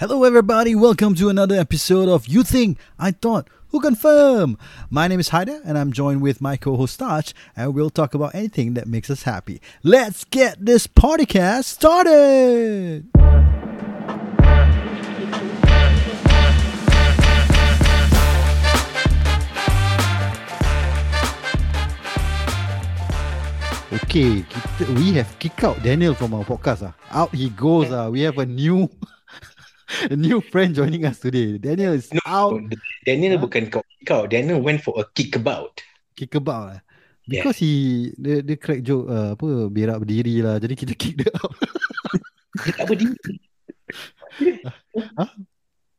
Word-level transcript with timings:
Hello, 0.00 0.24
everybody. 0.24 0.74
Welcome 0.74 1.14
to 1.16 1.28
another 1.28 1.56
episode 1.56 2.08
of 2.08 2.26
You 2.26 2.42
Think 2.42 2.78
I 2.98 3.10
Thought 3.10 3.48
Who 3.68 3.80
Confirm. 3.80 4.56
My 4.88 5.06
name 5.08 5.20
is 5.20 5.28
Haida, 5.28 5.60
and 5.62 5.76
I'm 5.76 5.92
joined 5.92 6.22
with 6.22 6.40
my 6.40 6.56
co-host 6.56 6.98
Taj, 6.98 7.32
and 7.54 7.74
we'll 7.74 7.90
talk 7.90 8.14
about 8.14 8.34
anything 8.34 8.72
that 8.74 8.88
makes 8.88 9.10
us 9.10 9.24
happy. 9.24 9.60
Let's 9.82 10.24
get 10.24 10.64
this 10.64 10.86
podcast 10.86 11.64
started. 11.64 13.10
Okay, 23.92 24.44
we 24.94 25.12
have 25.14 25.36
kicked 25.40 25.64
out 25.64 25.82
Daniel 25.82 26.14
from 26.14 26.32
our 26.32 26.44
podcast. 26.44 26.82
Ah, 27.10 27.22
Out 27.22 27.34
he 27.34 27.50
goes. 27.50 27.90
Ah, 27.90 28.08
We 28.08 28.20
have 28.22 28.38
a 28.38 28.46
new 28.46 28.88
a 30.12 30.16
new 30.16 30.40
friend 30.40 30.74
joining 30.74 31.04
us 31.04 31.18
today. 31.18 31.58
Daniel 31.58 31.94
is 31.94 32.10
No, 32.14 32.20
out 32.26 32.60
Daniel 33.06 33.36
Huh? 33.38 33.44
bukan 33.46 33.70
kau 33.70 33.82
kau. 34.06 34.26
Daniel 34.26 34.62
went 34.62 34.82
for 34.82 34.94
a 34.98 35.04
kickabout. 35.14 35.82
kick 36.14 36.34
about 36.36 36.76
eh. 36.76 36.80
Because 37.30 37.62
he 37.62 38.10
dia, 38.18 38.42
dia 38.42 38.58
crack 38.58 38.82
joke 38.82 39.06
uh, 39.06 39.38
apa 39.38 39.70
berak 39.70 40.02
berdiri 40.02 40.42
lah. 40.42 40.58
Jadi 40.58 40.74
kita 40.74 40.92
kick 41.00 41.14
dia 41.20 41.30
out. 41.38 41.54
Dia 42.60 42.74
tak 42.74 42.88
berdiri. 42.90 43.14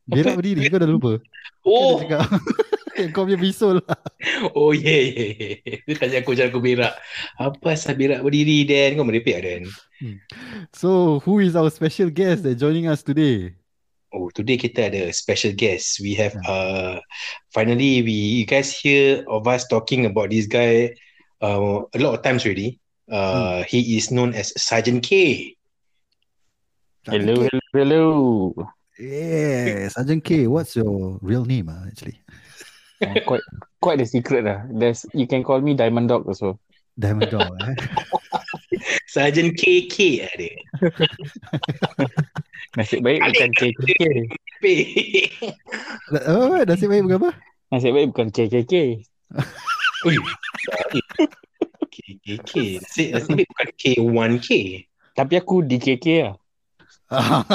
berak 0.06 0.36
berdiri 0.36 0.62
kau 0.68 0.80
dah 0.84 0.90
lupa. 0.90 1.14
Oh, 1.64 2.04
kau 3.16 3.24
punya 3.24 3.40
bisul 3.40 3.80
lah. 3.80 3.98
oh 4.54 4.76
yeah, 4.76 5.08
yeah, 5.08 5.30
yeah. 5.64 5.80
Dia 5.88 5.96
tanya 5.96 6.18
aku 6.22 6.36
cara 6.36 6.52
aku 6.52 6.60
berak. 6.60 6.94
Apa 7.40 7.74
asal 7.74 7.96
berak 7.96 8.20
berdiri 8.22 8.68
Dan? 8.68 9.00
Kau 9.00 9.08
merepek 9.08 9.40
Dan? 9.42 9.64
So, 10.76 11.22
who 11.24 11.40
is 11.40 11.56
our 11.56 11.72
special 11.72 12.12
guest 12.12 12.44
that 12.44 12.60
joining 12.60 12.92
us 12.92 13.02
today? 13.02 13.56
Oh, 14.12 14.28
today 14.36 14.60
kita 14.60 14.92
ada 14.92 15.08
special 15.16 15.56
guest. 15.56 16.04
We 16.04 16.12
have 16.20 16.36
Ya. 16.36 16.44
uh 16.52 16.96
finally 17.56 18.04
we 18.04 18.44
you 18.44 18.46
guys 18.46 18.68
hear 18.76 19.24
of 19.32 19.48
us 19.48 19.64
talking 19.72 20.04
about 20.04 20.36
this 20.36 20.52
guy 20.52 20.92
uh, 21.40 21.88
a 21.88 22.00
lot 22.00 22.20
of 22.20 22.22
times 22.22 22.44
already. 22.44 22.76
Uh, 23.12 23.64
he 23.68 24.00
is 24.00 24.12
known 24.12 24.32
as 24.36 24.56
Sergeant 24.56 25.04
K. 25.04 25.12
Hello, 27.08 27.44
hello, 27.44 27.60
hello. 27.74 28.04
Yeah, 29.00 29.90
Sergeant 29.90 30.24
K. 30.24 30.48
What's 30.48 30.76
your 30.76 31.18
real 31.24 31.44
name 31.44 31.68
ah, 31.72 31.88
actually? 31.88 32.22
Uh, 33.02 33.18
quite 33.26 33.44
quite 33.82 34.00
a 34.00 34.08
secret 34.08 34.46
lah. 34.46 34.64
There's 34.70 35.08
you 35.16 35.26
can 35.26 35.42
call 35.42 35.60
me 35.64 35.74
Diamond 35.74 36.12
Dog 36.12 36.28
also. 36.28 36.60
Diamond 37.00 37.32
Dog 37.32 37.50
eh. 37.64 37.76
Sergeant 39.12 39.52
KK 39.60 40.24
lah 40.24 40.34
dia. 40.40 40.56
Nasib 42.80 43.04
baik 43.04 43.20
bukan 43.20 43.52
KKK. 43.60 44.64
Oh, 46.32 46.56
nasib 46.64 46.88
baik 46.88 47.04
bukan 47.04 47.20
apa? 47.20 47.32
Nasib 47.76 47.92
baik 47.92 48.16
bukan 48.16 48.32
KKK. 48.32 49.04
Ui. 50.08 50.16
KKK. 51.92 52.52
Nasib, 52.80 53.08
nasib 53.12 53.36
baik 53.36 53.52
bukan 53.52 53.70
K1K. 53.76 54.50
Tapi 55.12 55.34
aku 55.36 55.60
di 55.68 55.76
KK 55.76 56.08
lah. 56.24 56.36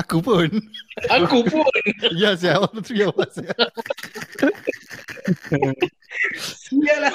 Aku 0.00 0.24
pun. 0.24 0.48
Aku 1.12 1.44
pun. 1.44 1.68
Yes, 2.16 2.40
yeah, 2.40 2.56
all 2.56 2.72
the 2.72 2.80
three 2.80 3.04
of 3.04 3.12
us. 3.20 3.36
Yeah. 6.14 6.32
Sial 6.38 6.98
lah. 7.02 7.14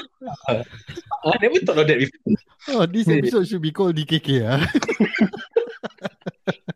I 1.25 1.35
never 1.41 1.59
thought 1.63 1.79
of 1.81 1.87
that 1.87 1.99
before. 1.99 2.35
Oh, 2.69 2.83
this 2.85 3.07
episode 3.07 3.47
should 3.47 3.63
be 3.63 3.71
called 3.71 3.95
DKK 3.95 4.29
ah. 4.45 4.61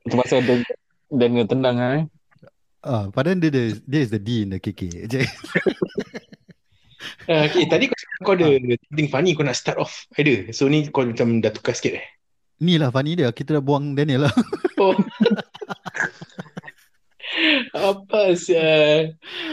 Itu 0.08 0.16
pasal 0.16 0.42
Dan 0.44 0.60
Daniel 1.14 1.46
tenang 1.46 1.78
lah 1.78 1.92
eh. 2.02 2.06
Ah, 2.84 3.08
padahal 3.08 3.40
dia, 3.40 3.48
dia, 3.48 3.80
dia 3.80 4.02
is 4.04 4.12
the 4.12 4.20
D 4.20 4.44
in 4.44 4.56
the 4.56 4.60
KK. 4.60 5.08
Je. 5.08 5.24
Uh, 7.24 7.48
okay, 7.48 7.64
tadi 7.72 7.88
kau, 7.88 8.00
kau 8.24 8.34
ada 8.36 8.60
something 8.92 9.08
funny 9.08 9.32
kau 9.32 9.48
nak 9.48 9.56
start 9.56 9.80
off. 9.80 10.04
Ada. 10.20 10.52
So 10.52 10.68
ni 10.68 10.88
kau 10.92 11.08
macam 11.08 11.40
dah 11.40 11.52
tukar 11.56 11.76
sikit 11.76 12.00
eh. 12.00 12.06
Ni 12.60 12.76
lah 12.76 12.92
funny 12.92 13.16
dia. 13.16 13.32
Kita 13.32 13.60
dah 13.60 13.64
buang 13.64 13.96
Daniel 13.96 14.28
lah. 14.28 14.34
Oh. 14.80 14.96
Apa 17.74 18.34
sia? 18.36 19.10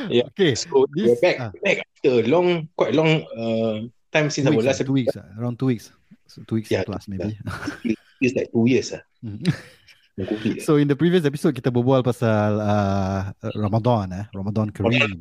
Okay. 0.09 0.53
So 0.55 0.85
This- 0.93 1.17
we're 1.17 1.21
back, 1.23 1.37
ah. 1.41 1.51
back 1.61 1.79
after 1.85 2.25
long, 2.27 2.69
quite 2.77 2.95
long 2.95 3.25
uh, 3.35 3.85
time 4.11 4.29
since 4.29 4.47
Two 4.49 4.55
our 4.55 4.61
weeks, 4.61 4.69
last 4.69 4.81
ah, 4.83 4.87
two 4.87 4.97
weeks. 4.97 5.15
ah, 5.17 5.27
Around 5.39 5.57
two 5.59 5.69
weeks. 5.71 5.87
So 6.31 6.43
two 6.47 6.63
weeks 6.63 6.71
Yeah, 6.71 6.87
plus 6.87 7.09
maybe. 7.11 7.35
It's 8.21 8.37
like 8.37 8.53
two 8.53 8.65
years 8.69 8.93
ah. 8.95 9.03
COVID. 10.21 10.61
so 10.61 10.77
in 10.77 10.85
the 10.85 10.97
previous 10.99 11.25
episode 11.25 11.57
kita 11.57 11.73
berbual 11.73 12.05
pasal 12.05 12.61
uh, 12.61 13.33
Ramadan 13.57 14.13
eh. 14.13 14.25
Ramadan 14.37 14.69
Kareem. 14.69 15.17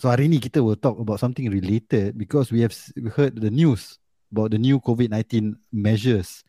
So 0.00 0.08
hari 0.08 0.28
ni 0.32 0.40
kita 0.40 0.64
will 0.64 0.76
talk 0.80 0.96
about 0.96 1.20
something 1.20 1.44
related 1.52 2.16
because 2.16 2.48
we 2.48 2.64
have 2.64 2.72
heard 3.16 3.36
the 3.36 3.52
news 3.52 4.00
about 4.32 4.52
the 4.52 4.60
new 4.60 4.80
COVID-19 4.80 5.56
measures. 5.72 6.40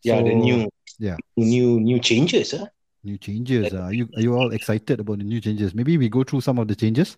Yeah, 0.00 0.24
the 0.24 0.32
So, 0.32 0.40
new, 0.40 0.58
yeah. 0.96 1.16
new, 1.36 1.76
new 1.80 2.00
changes 2.00 2.56
ah. 2.56 2.64
New 3.00 3.16
changes. 3.16 3.72
Uh, 3.72 3.88
are 3.88 3.94
you 3.96 4.04
are 4.12 4.20
you 4.20 4.36
all 4.36 4.52
excited 4.52 5.00
about 5.00 5.18
the 5.18 5.24
new 5.24 5.40
changes? 5.40 5.72
Maybe 5.72 5.96
we 5.96 6.12
go 6.12 6.20
through 6.20 6.44
some 6.44 6.60
of 6.60 6.68
the 6.68 6.76
changes. 6.76 7.16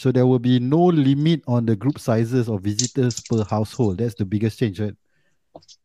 So 0.00 0.08
there 0.08 0.24
will 0.24 0.40
be 0.40 0.56
no 0.56 0.88
limit 0.88 1.44
on 1.44 1.68
the 1.68 1.76
group 1.76 2.00
sizes 2.00 2.48
of 2.48 2.64
visitors 2.64 3.20
per 3.20 3.44
household. 3.44 4.00
That's 4.00 4.16
the 4.16 4.24
biggest 4.24 4.56
change, 4.56 4.80
right? 4.80 4.96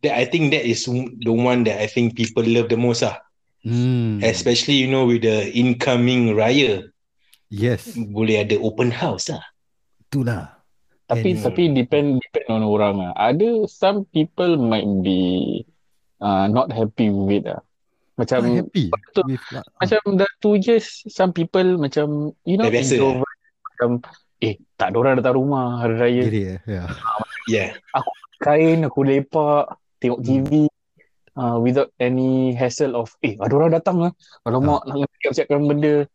That 0.08 0.16
I 0.16 0.24
think 0.24 0.56
that 0.56 0.64
is 0.64 0.88
the 0.88 1.36
one 1.36 1.68
that 1.68 1.84
I 1.84 1.88
think 1.92 2.16
people 2.16 2.48
love 2.48 2.72
the 2.72 2.80
most 2.80 3.04
ah. 3.04 3.20
Hmm. 3.68 4.24
Especially 4.24 4.80
you 4.80 4.88
know 4.88 5.04
with 5.10 5.28
the 5.28 5.52
incoming 5.52 6.32
raya, 6.32 6.86
Yes, 7.52 7.92
boleh 7.98 8.46
ada 8.46 8.56
open 8.62 8.88
house 8.94 9.28
ah. 9.34 9.44
itulah. 10.08 10.54
Tapi 11.12 11.36
And- 11.36 11.42
tapi 11.44 11.64
depend 11.76 12.24
depend 12.24 12.48
on 12.48 12.62
orang 12.64 13.04
lah. 13.04 13.12
Ada 13.20 13.68
some 13.68 14.08
people 14.16 14.56
might 14.56 14.88
be 15.04 15.66
uh, 16.24 16.48
not 16.48 16.72
happy 16.72 17.12
with 17.12 17.44
it 17.44 17.52
lah. 17.52 17.65
Macam 18.16 18.40
I'm 18.48 18.64
happy 18.64 18.88
betul. 18.88 19.24
with 19.28 19.44
uh, 19.52 19.60
macam 19.76 20.00
dah 20.16 20.32
two 20.40 20.56
years 20.56 21.04
some 21.12 21.36
people 21.36 21.76
macam 21.76 22.32
you 22.48 22.56
know 22.56 22.72
biasa, 22.72 22.96
introvert 22.96 23.36
macam 23.68 23.90
eh 24.40 24.56
tak 24.80 24.88
ada 24.92 24.96
orang 24.96 25.14
datang 25.20 25.36
rumah 25.36 25.84
hari 25.84 25.96
raya 26.00 26.24
it, 26.24 26.34
yeah. 26.64 26.88
Yeah. 27.48 27.70
kain 28.40 28.88
aku 28.88 29.04
lepak 29.04 29.76
tengok 30.00 30.20
Hmm. 30.24 30.28
TV 30.28 30.52
uh, 31.36 31.60
without 31.60 31.92
any 32.00 32.56
hassle 32.56 32.96
of 32.96 33.12
eh 33.20 33.36
ada 33.36 33.52
orang 33.52 33.76
datang 33.76 34.00
lah 34.00 34.12
kalau 34.48 34.64
Ah. 34.64 34.80
mak 34.80 34.82
nak 34.88 35.12
siap-siapkan 35.20 35.60
benda 35.68 36.08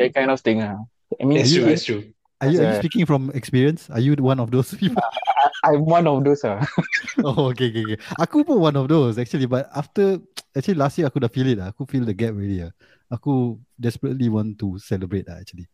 that 0.00 0.10
kind 0.16 0.32
of 0.32 0.40
thing 0.40 0.64
lah 0.64 0.80
I 1.20 1.28
mean 1.28 1.36
That's 1.36 1.52
you- 1.52 1.64
true, 1.64 1.68
that's 1.68 1.84
true. 1.84 2.02
Are 2.42 2.50
you, 2.50 2.58
are 2.58 2.68
you 2.74 2.78
speaking 2.82 3.06
from 3.06 3.30
experience? 3.32 3.86
Are 3.86 4.02
you 4.02 4.18
one 4.18 4.42
of 4.42 4.50
those 4.50 4.74
people? 4.80 4.98
I'm 5.64 5.86
one 5.86 6.10
of 6.10 6.26
those 6.26 6.42
ah 6.42 6.58
oh, 7.26 7.54
okay, 7.54 7.70
okay, 7.70 7.82
okay. 7.86 7.98
Aku 8.18 8.42
pun 8.42 8.58
one 8.58 8.74
of 8.74 8.90
those 8.90 9.14
actually, 9.14 9.46
but 9.46 9.70
after 9.70 10.18
actually 10.58 10.74
last 10.74 10.98
year 10.98 11.06
aku 11.06 11.22
dah 11.22 11.30
feel 11.30 11.46
it 11.46 11.62
lah. 11.62 11.70
Aku 11.70 11.86
feel 11.86 12.02
the 12.02 12.10
gap 12.10 12.34
really 12.34 12.66
lah. 12.66 12.74
Aku 13.14 13.62
desperately 13.78 14.26
want 14.26 14.58
to 14.58 14.74
celebrate 14.82 15.30
lah 15.30 15.38
actually. 15.38 15.70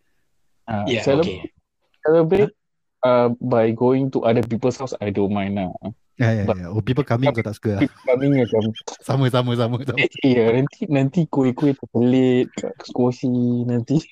uh, 0.69 0.85
Yeah, 0.85 1.01
celeb- 1.01 1.25
okay. 1.25 1.49
celebrate 2.05 2.53
uh, 3.01 3.33
by 3.41 3.73
going 3.73 4.13
to 4.13 4.29
other 4.29 4.45
people's 4.45 4.77
house 4.77 4.93
I 5.01 5.09
don't 5.09 5.33
mind 5.33 5.57
lah 5.57 5.73
Ya, 6.19 6.35
ya, 6.35 6.45
But- 6.45 6.59
ya. 6.59 6.67
Oh, 6.75 6.83
people 6.83 7.07
coming 7.07 7.31
kau 7.31 7.41
tak 7.47 7.55
suka 7.57 7.79
lah. 7.79 7.83
people 7.87 8.03
coming 8.05 8.43
macam 8.43 8.75
Sama, 9.07 9.31
sama, 9.33 9.55
sama, 9.55 9.79
sama. 9.87 9.97
eh, 10.03 10.11
eh 10.27 10.51
nanti 10.61 10.81
nanti 10.91 11.21
kuih-kuih 11.31 11.79
terpelit 11.79 12.51
squashy 12.85 13.31
nanti 13.65 14.03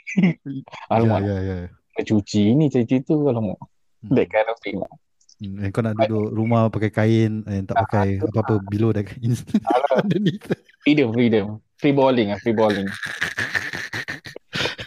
alamak 0.89 1.21
ya, 1.27 1.37
ya. 1.43 1.57
nak 1.67 1.75
cuci 2.05 2.53
ni 2.59 2.69
cuci 2.69 3.01
tu 3.07 3.15
alamak 3.31 3.57
Hmm. 4.05 4.13
that 4.13 4.29
kind 4.29 4.49
of 4.53 4.59
thing 4.61 4.77
lah 4.77 4.93
Hmm, 5.37 5.61
and 5.61 5.69
kau 5.69 5.85
nak 5.85 6.01
duduk 6.01 6.33
rumah 6.33 6.73
pakai 6.73 6.89
kain 6.89 7.45
and 7.45 7.69
tak 7.69 7.77
pakai 7.77 8.25
apa-apa 8.25 8.57
below 8.57 8.89
that 8.89 9.05
underneath. 9.93 10.49
freedom 10.85 11.13
freedom 11.13 11.47
free 11.77 11.93
balling 11.93 12.33
ah 12.33 12.41
free 12.41 12.57
balling 12.57 12.89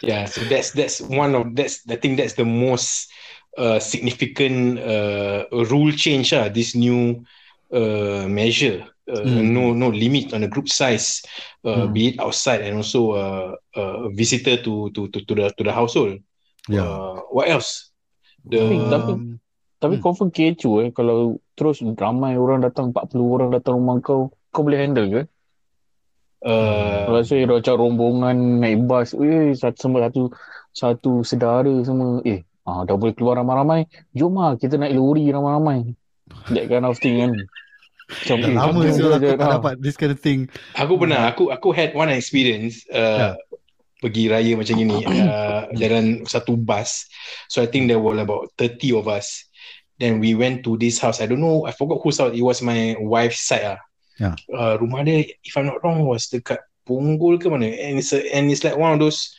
Yeah, 0.01 0.25
so 0.25 0.41
that's 0.47 0.71
that's 0.71 1.03
one 1.03 1.35
of 1.35 1.55
that's 1.55 1.83
I 1.89 1.95
think 1.99 2.17
that's 2.17 2.33
the 2.33 2.47
most 2.47 3.11
uh, 3.59 3.79
significant 3.83 4.79
uh, 4.79 5.45
rule 5.69 5.91
change 5.91 6.31
ah 6.33 6.47
this 6.49 6.73
new 6.75 7.23
uh, 7.73 8.25
measure. 8.29 8.85
Uh, 9.09 9.25
Mm. 9.25 9.57
No 9.57 9.73
no 9.73 9.89
limit 9.89 10.37
on 10.37 10.45
the 10.45 10.47
group 10.47 10.69
size, 10.69 11.25
uh, 11.65 11.89
Mm. 11.89 11.93
be 11.93 12.01
it 12.13 12.21
outside 12.21 12.61
and 12.61 12.77
also 12.77 13.17
uh, 13.17 13.49
uh, 13.73 14.05
visitor 14.13 14.61
to 14.61 14.93
to 14.93 15.09
to 15.09 15.17
to 15.25 15.33
the 15.33 15.45
to 15.57 15.61
the 15.65 15.73
household. 15.73 16.21
Ya. 16.69 16.85
Uh, 16.85 17.25
what 17.33 17.49
else? 17.49 17.89
The 18.45 18.61
Tapi- 18.93 19.17
Um, 19.17 19.41
Tapi 19.79 19.95
Hmm. 19.95 20.03
confirm 20.03 20.27
kecoh 20.27 20.83
eh 20.83 20.91
kalau 20.91 21.39
terus 21.55 21.79
ramai 21.79 22.35
orang 22.35 22.59
datang 22.59 22.91
40 22.91 23.31
orang 23.31 23.47
datang 23.55 23.79
rumah 23.79 23.95
kau 24.03 24.27
kau 24.51 24.67
boleh 24.67 24.75
handle 24.75 25.07
ke? 25.07 25.21
uh, 26.43 27.07
Kalau 27.07 27.21
saya 27.23 27.47
macam 27.47 27.75
rombongan 27.79 28.59
naik 28.59 28.83
bas, 28.83 29.15
eh 29.15 29.55
satu 29.55 29.79
sama 29.79 30.03
satu 30.03 30.21
satu 30.75 31.11
sedara 31.23 31.71
semua 31.87 32.19
eh 32.27 32.43
ah 32.67 32.83
dah 32.83 32.99
boleh 32.99 33.15
keluar 33.15 33.39
ramai-ramai. 33.39 33.87
Jom 34.11 34.35
lah 34.35 34.59
kita 34.59 34.75
naik 34.75 34.99
lori 34.99 35.31
ramai-ramai. 35.31 35.95
That 36.51 36.67
kind 36.67 36.83
of 36.83 36.99
thing 36.99 37.23
kan. 37.23 37.31
Macam 38.09 38.37
eh, 38.41 38.51
lama 38.51 38.79
sial 38.91 39.15
aku 39.15 39.23
je, 39.23 39.29
tak 39.31 39.47
ah. 39.47 39.51
dapat 39.63 39.73
this 39.79 39.95
kind 39.95 40.11
of 40.11 40.19
thing. 40.19 40.51
Aku 40.75 40.99
pernah 40.99 41.31
aku 41.31 41.55
aku 41.55 41.71
had 41.71 41.95
one 41.95 42.11
experience 42.11 42.83
uh, 42.91 43.39
pergi 43.99 44.31
raya 44.31 44.55
macam 44.55 44.75
gini 44.79 44.97
uh, 45.11 45.67
jalan 45.75 46.23
satu 46.23 46.55
bus. 46.55 47.05
So 47.51 47.61
I 47.61 47.67
think 47.67 47.91
there 47.91 47.99
were 47.99 48.17
about 48.17 48.51
30 48.57 49.03
of 49.03 49.05
us. 49.11 49.45
Then 49.99 50.23
we 50.23 50.31
went 50.33 50.63
to 50.63 50.79
this 50.79 50.97
house. 50.97 51.19
I 51.19 51.27
don't 51.27 51.43
know. 51.43 51.67
I 51.67 51.75
forgot 51.75 51.99
whose 51.99 52.23
house. 52.23 52.31
It 52.31 52.41
was 52.41 52.63
my 52.63 52.95
wife's 52.99 53.43
side 53.43 53.75
ah. 53.75 53.79
Yeah. 54.19 54.35
Uh, 54.51 54.75
rumah 54.79 55.03
dia, 55.03 55.27
if 55.43 55.55
I'm 55.55 55.67
not 55.67 55.83
wrong, 55.83 56.03
was 56.07 56.27
dekat 56.27 56.59
Punggol 56.87 57.39
ke 57.39 57.47
mana. 57.51 57.67
And 57.67 57.99
it's 57.99 58.11
a, 58.15 58.23
and 58.31 58.51
it's 58.51 58.63
like 58.63 58.79
one 58.79 58.95
of 58.95 58.99
those 58.99 59.35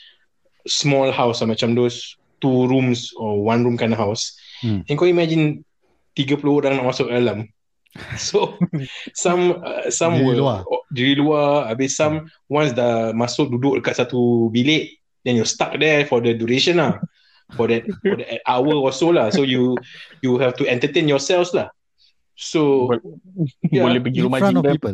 small 0.68 1.08
house, 1.12 1.40
ah, 1.40 1.48
macam 1.48 1.72
those 1.72 2.16
two 2.40 2.68
rooms 2.68 3.12
or 3.16 3.44
one 3.44 3.64
room 3.64 3.76
kind 3.76 3.92
of 3.92 4.00
house. 4.00 4.36
Hmm. 4.60 4.84
And 4.88 4.96
kau 4.96 5.08
imagine 5.08 5.64
30 6.16 6.44
orang 6.44 6.76
nak 6.76 6.88
masuk 6.92 7.08
dalam. 7.08 7.48
So 8.22 8.54
some 9.18 9.58
uh, 9.66 9.90
some 9.90 10.22
were 10.22 10.38
luar. 10.38 10.62
Diri 10.90 11.14
luar 11.16 11.70
habis 11.70 11.94
some 11.94 12.26
once 12.50 12.74
dah 12.74 13.14
masuk 13.14 13.50
duduk 13.50 13.78
dekat 13.80 14.02
satu 14.02 14.50
bilik 14.50 14.98
then 15.22 15.38
you're 15.38 15.48
stuck 15.48 15.74
there 15.78 16.02
for 16.04 16.18
the 16.20 16.34
duration 16.34 16.78
lah. 16.82 16.98
For 17.58 17.66
that 17.66 17.82
for 18.06 18.14
that 18.14 18.46
hour 18.46 18.74
or 18.78 18.94
so 18.94 19.10
lah. 19.10 19.30
So 19.34 19.42
you 19.42 19.74
you 20.22 20.38
have 20.38 20.54
to 20.62 20.66
entertain 20.70 21.10
yourselves 21.10 21.50
lah. 21.50 21.70
So 22.38 22.88
Boleh- 22.88 23.02
Yeah, 23.74 23.84
Boleh 23.84 24.00
pergi 24.00 24.18
in 24.22 24.24
rumah 24.30 24.38
front 24.38 24.56
of 24.56 24.62
jiran 24.64 24.74
people. 24.78 24.92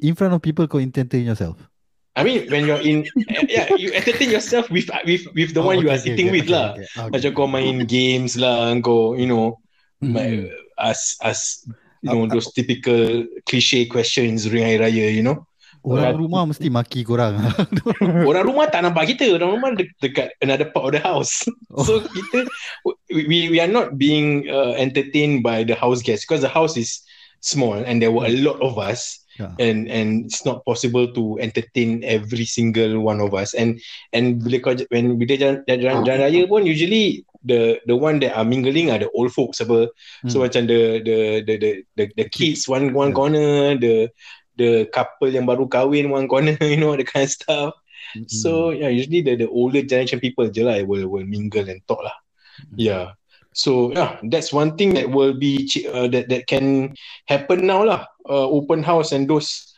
In 0.00 0.14
front 0.16 0.32
of 0.32 0.40
people 0.40 0.64
kau 0.64 0.80
entertain 0.80 1.28
yourself. 1.28 1.60
I 2.18 2.24
mean 2.26 2.48
when 2.50 2.66
you're 2.66 2.82
in 2.82 3.06
yeah 3.46 3.70
you 3.78 3.94
entertain 3.94 4.32
yourself 4.34 4.66
with 4.72 4.90
with 5.06 5.28
with 5.36 5.54
the 5.54 5.62
Oh, 5.62 5.70
one 5.70 5.78
you 5.78 5.86
okay, 5.86 5.94
are 5.94 6.00
okay, 6.00 6.08
sitting 6.10 6.28
okay, 6.32 6.36
with 6.42 6.48
okay, 6.50 6.56
lah. 6.56 6.66
okay, 6.74 6.86
okay. 6.88 7.10
macam 7.14 7.30
kau 7.36 7.46
main 7.46 7.76
games 7.86 8.34
lah 8.40 8.72
kau 8.82 9.14
you 9.14 9.28
know. 9.30 9.60
Hmm. 10.00 10.16
like, 10.16 10.48
as 10.80 11.20
as 11.20 11.60
you 12.02 12.10
know 12.10 12.26
those 12.26 12.48
typical 12.52 13.24
cliche 13.44 13.84
questions 13.86 14.48
during 14.48 14.64
hari 14.64 14.78
raya 14.80 15.08
you 15.12 15.22
know 15.22 15.38
Orang 15.80 16.20
rumah 16.20 16.44
mesti 16.44 16.68
maki 16.68 17.08
korang. 17.08 17.40
orang 18.28 18.44
rumah 18.44 18.68
tak 18.68 18.84
nampak 18.84 19.16
kita 19.16 19.32
orang 19.32 19.48
rumah 19.56 19.70
de- 19.72 19.88
dekat 20.04 20.28
another 20.44 20.68
part 20.68 20.92
of 20.92 21.00
the 21.00 21.00
house 21.00 21.40
Oh. 21.72 21.80
so 21.80 22.04
kita 22.04 22.44
we 23.08 23.48
we 23.48 23.56
are 23.56 23.70
not 23.70 23.96
being 23.96 24.44
uh, 24.52 24.76
entertained 24.76 25.40
by 25.40 25.64
the 25.64 25.72
house 25.72 26.04
guests 26.04 26.28
because 26.28 26.44
the 26.44 26.52
house 26.52 26.76
is 26.76 27.00
small 27.40 27.80
and 27.80 28.04
there 28.04 28.12
were 28.12 28.28
a 28.28 28.34
lot 28.44 28.60
of 28.60 28.76
us 28.76 29.16
Yeah. 29.40 29.56
and 29.56 29.88
and 29.88 30.28
it's 30.28 30.44
not 30.44 30.60
possible 30.68 31.08
to 31.16 31.40
entertain 31.40 32.04
every 32.04 32.44
single 32.44 33.00
one 33.00 33.24
of 33.24 33.32
us 33.32 33.56
and 33.56 33.80
and 34.12 34.44
bila 34.44 34.60
kau 34.60 34.76
when 34.92 35.16
bila 35.16 35.32
jalan 35.40 35.56
jalan, 35.64 36.04
jalan 36.04 36.18
raya 36.28 36.44
pun 36.44 36.68
usually 36.68 37.24
the 37.44 37.80
the 37.88 37.96
one 37.96 38.20
that 38.20 38.36
are 38.36 38.44
mingling 38.44 38.92
are 38.92 39.00
the 39.00 39.08
old 39.16 39.32
folks 39.32 39.60
apa 39.64 39.88
Hmm. 40.20 40.28
so 40.28 40.44
macam 40.44 40.68
the 40.68 41.00
the 41.00 41.18
the 41.48 41.54
the 41.56 41.70
the, 41.96 42.04
the 42.16 42.26
kids 42.28 42.68
one 42.68 42.92
one 42.92 43.10
Yeah. 43.12 43.18
corner 43.18 43.50
the 43.80 43.94
the 44.60 44.70
couple 44.92 45.32
yang 45.32 45.48
baru 45.48 45.64
kahwin 45.64 46.12
one 46.12 46.28
corner 46.28 46.52
you 46.72 46.76
know 46.76 46.92
the 46.96 47.04
kind 47.06 47.24
of 47.24 47.32
stuff 47.32 47.72
Hmm. 48.10 48.26
So 48.26 48.74
yeah, 48.74 48.90
usually 48.90 49.22
the, 49.22 49.38
the 49.38 49.46
older 49.46 49.86
generation 49.86 50.18
people 50.18 50.50
je 50.50 50.66
lah 50.66 50.82
will 50.82 51.06
will 51.06 51.22
mingle 51.22 51.62
and 51.70 51.78
talk 51.86 52.02
lah. 52.02 52.16
Yeah. 52.74 53.14
So 53.54 53.94
yeah, 53.94 54.18
that's 54.26 54.50
one 54.50 54.74
thing 54.74 54.98
that 54.98 55.06
will 55.14 55.30
be 55.38 55.62
uh, 55.86 56.10
that 56.10 56.26
that 56.26 56.50
can 56.50 56.98
happen 57.30 57.70
now 57.70 57.86
lah. 57.86 58.10
Uh, 58.26 58.50
open 58.50 58.82
house 58.82 59.14
and 59.14 59.30
those 59.30 59.70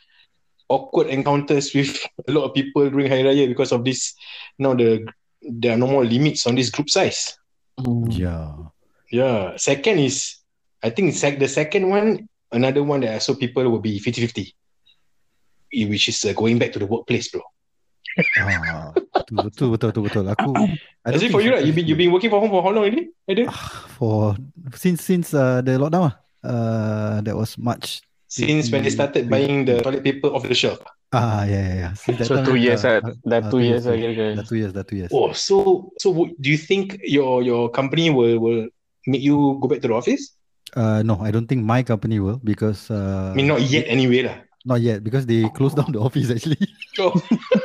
awkward 0.72 1.12
encounters 1.12 1.72
with 1.76 1.92
a 2.24 2.32
lot 2.32 2.48
of 2.48 2.56
people 2.56 2.88
during 2.88 3.12
Hari 3.12 3.28
Raya 3.28 3.44
because 3.44 3.68
of 3.68 3.84
this. 3.84 4.16
Now 4.56 4.72
the 4.72 5.04
there 5.44 5.76
are 5.76 5.80
no 5.80 5.92
more 5.92 6.08
limits 6.08 6.48
on 6.48 6.56
this 6.56 6.72
group 6.72 6.88
size. 6.88 7.36
Hmm. 7.78 8.10
Yeah. 8.10 8.52
Yeah. 9.10 9.56
Second 9.56 9.98
is, 10.00 10.40
I 10.82 10.90
think 10.90 11.14
sec- 11.14 11.38
the 11.38 11.48
second 11.48 11.88
one, 11.88 12.28
another 12.52 12.82
one 12.82 13.00
that 13.00 13.14
I 13.14 13.18
saw 13.18 13.34
people 13.34 13.64
will 13.70 13.80
be 13.80 14.00
50-50. 14.00 14.52
Eh, 15.72 15.88
Which 15.88 16.08
is 16.08 16.20
uh, 16.24 16.32
going 16.36 16.58
back 16.58 16.72
to 16.72 16.78
the 16.78 16.86
workplace, 16.86 17.32
bro. 17.32 17.40
Ah, 18.36 18.92
betul, 19.32 19.48
betul, 19.48 19.68
betul, 19.72 19.88
betul, 19.88 20.02
betul. 20.04 20.24
Aku. 20.28 20.52
I 21.00 21.16
don't 21.16 21.16
As 21.16 21.20
think 21.24 21.32
in 21.32 21.36
for 21.36 21.40
you, 21.40 21.56
right? 21.56 21.64
You've 21.64 21.72
been, 21.72 21.88
you've 21.88 21.96
been 21.96 22.12
working 22.12 22.28
from 22.28 22.44
home 22.44 22.52
for 22.52 22.60
how 22.60 22.68
long 22.68 22.84
already? 22.84 23.08
Ada? 23.24 23.48
for 23.96 24.36
since 24.76 25.00
since 25.00 25.32
uh, 25.32 25.64
the 25.64 25.80
lockdown. 25.80 26.12
ah. 26.12 26.14
Uh, 26.44 27.24
that 27.24 27.32
was 27.32 27.56
March. 27.56 28.04
Since 28.28 28.68
when 28.68 28.84
they 28.84 28.92
started 28.92 29.32
buying 29.32 29.64
the 29.64 29.80
toilet 29.80 30.04
paper 30.04 30.28
off 30.28 30.44
the 30.44 30.52
shelf. 30.52 30.84
Ah, 31.12 31.44
yeah, 31.44 31.60
yeah, 31.60 31.76
yeah. 31.76 31.92
Since 31.92 32.24
that 32.24 32.26
So 32.26 32.36
time, 32.40 32.46
two 32.48 32.56
years 32.56 32.88
uh, 32.88 33.04
lah. 33.04 33.12
Dah 33.28 33.40
ah, 33.44 33.50
two 33.52 33.60
years 33.60 33.84
lah 33.84 33.94
Dah 33.94 34.00
kira-kira. 34.00 34.42
two 34.48 34.58
years, 34.58 34.72
dah 34.72 34.84
two 34.84 34.96
years. 34.96 35.10
Oh, 35.12 35.36
so 35.36 35.88
so 36.00 36.08
do 36.40 36.48
you 36.48 36.56
think 36.56 36.96
your 37.04 37.44
your 37.44 37.68
company 37.68 38.08
will 38.08 38.40
will 38.40 38.72
make 39.04 39.20
you 39.20 39.60
go 39.60 39.68
back 39.68 39.84
to 39.84 39.92
the 39.92 39.96
office? 39.96 40.32
Uh, 40.72 41.04
no, 41.04 41.20
I 41.20 41.28
don't 41.28 41.44
think 41.44 41.68
my 41.68 41.84
company 41.84 42.16
will 42.16 42.40
because 42.40 42.88
uh, 42.88 43.30
I 43.30 43.36
mean, 43.36 43.52
not 43.52 43.60
yet 43.60 43.84
anyway 43.92 44.24
lah. 44.24 44.40
not 44.62 44.78
yet 44.78 45.02
because 45.02 45.26
they 45.26 45.42
closed 45.58 45.74
down 45.74 45.90
the 45.90 45.98
office 45.98 46.30
actually. 46.30 46.62
So, 46.94 47.10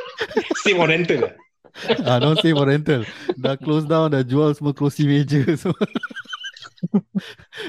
same 0.66 0.82
on 0.82 0.90
rental 0.90 1.30
ah, 2.06 2.18
don't 2.18 2.38
say 2.40 2.52
for 2.52 2.66
rental. 2.66 3.04
Dah 3.38 3.56
close 3.56 3.84
down, 3.84 4.10
dah 4.10 4.22
jual 4.22 4.54
semua 4.54 4.74
kerusi 4.74 5.06
meja 5.06 5.42
so. 5.54 5.72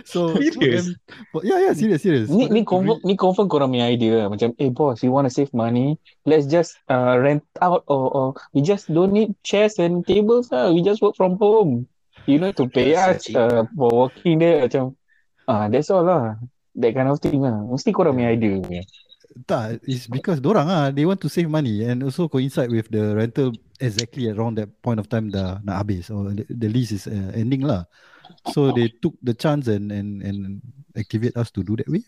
So 0.06 0.33
Serious? 0.39 0.94
for- 1.31 1.44
yeah, 1.44 1.59
yeah, 1.59 1.73
serious, 1.73 2.01
serious. 2.01 2.27
Ni, 2.29 2.50
ni 2.50 2.61
confirm 2.63 3.00
ni 3.03 3.17
confirm 3.17 3.50
korang 3.50 3.73
punya 3.73 3.89
idea 3.89 4.25
lah. 4.25 4.27
Macam 4.29 4.53
eh 4.61 4.69
boss 4.69 5.01
you 5.01 5.11
want 5.11 5.25
to 5.25 5.33
save 5.33 5.51
money? 5.53 5.97
Let's 6.25 6.45
just 6.45 6.77
uh, 6.89 7.17
rent 7.17 7.44
out 7.61 7.83
or, 7.89 8.09
or 8.13 8.27
we 8.53 8.61
just 8.61 8.89
don't 8.91 9.13
need 9.13 9.33
chairs 9.41 9.77
and 9.81 10.06
tables 10.06 10.53
lah. 10.53 10.69
We 10.69 10.85
just 10.85 11.01
work 11.01 11.17
from 11.17 11.38
home. 11.41 11.89
You 12.29 12.38
know 12.38 12.53
to 12.53 12.69
pay 12.69 12.94
Yes, 12.94 13.25
us 13.25 13.33
uh, 13.33 13.65
for 13.73 13.89
working 13.89 14.38
there. 14.38 14.69
Macam 14.69 14.94
ah 15.50 15.65
that's 15.67 15.89
all 15.89 16.05
lah. 16.05 16.38
That 16.77 16.94
kind 16.94 17.09
of 17.09 17.17
thing 17.17 17.41
lah. 17.41 17.65
Mesti 17.65 17.89
korang 17.89 18.15
punya 18.15 18.29
idea. 18.33 18.62
Punya 18.62 18.85
Tak, 19.45 19.85
it's 19.85 20.09
because 20.09 20.41
dorang 20.41 20.67
ah 20.67 20.89
they 20.91 21.05
want 21.05 21.21
to 21.21 21.29
save 21.29 21.50
money. 21.50 21.85
And 21.85 22.05
also 22.05 22.27
coincide 22.27 22.69
with 22.69 22.89
the 22.91 23.17
rental 23.17 23.53
exactly 23.79 24.27
around 24.29 24.57
that 24.59 24.69
point 24.83 25.00
of 25.00 25.07
time 25.07 25.31
dah 25.33 25.62
nak 25.63 25.85
habis. 25.85 26.12
Or 26.13 26.33
the, 26.33 26.45
the 26.50 26.69
lease 26.69 26.91
is 26.94 27.05
uh, 27.09 27.31
ending 27.33 27.65
lah. 27.65 27.88
So 28.53 28.71
they 28.71 28.89
took 28.89 29.15
the 29.21 29.33
chance 29.33 29.67
and 29.67 29.91
and 29.91 30.21
and 30.21 30.61
activate 30.97 31.37
us 31.37 31.51
to 31.53 31.63
do 31.63 31.75
that 31.77 31.87
way, 31.87 32.03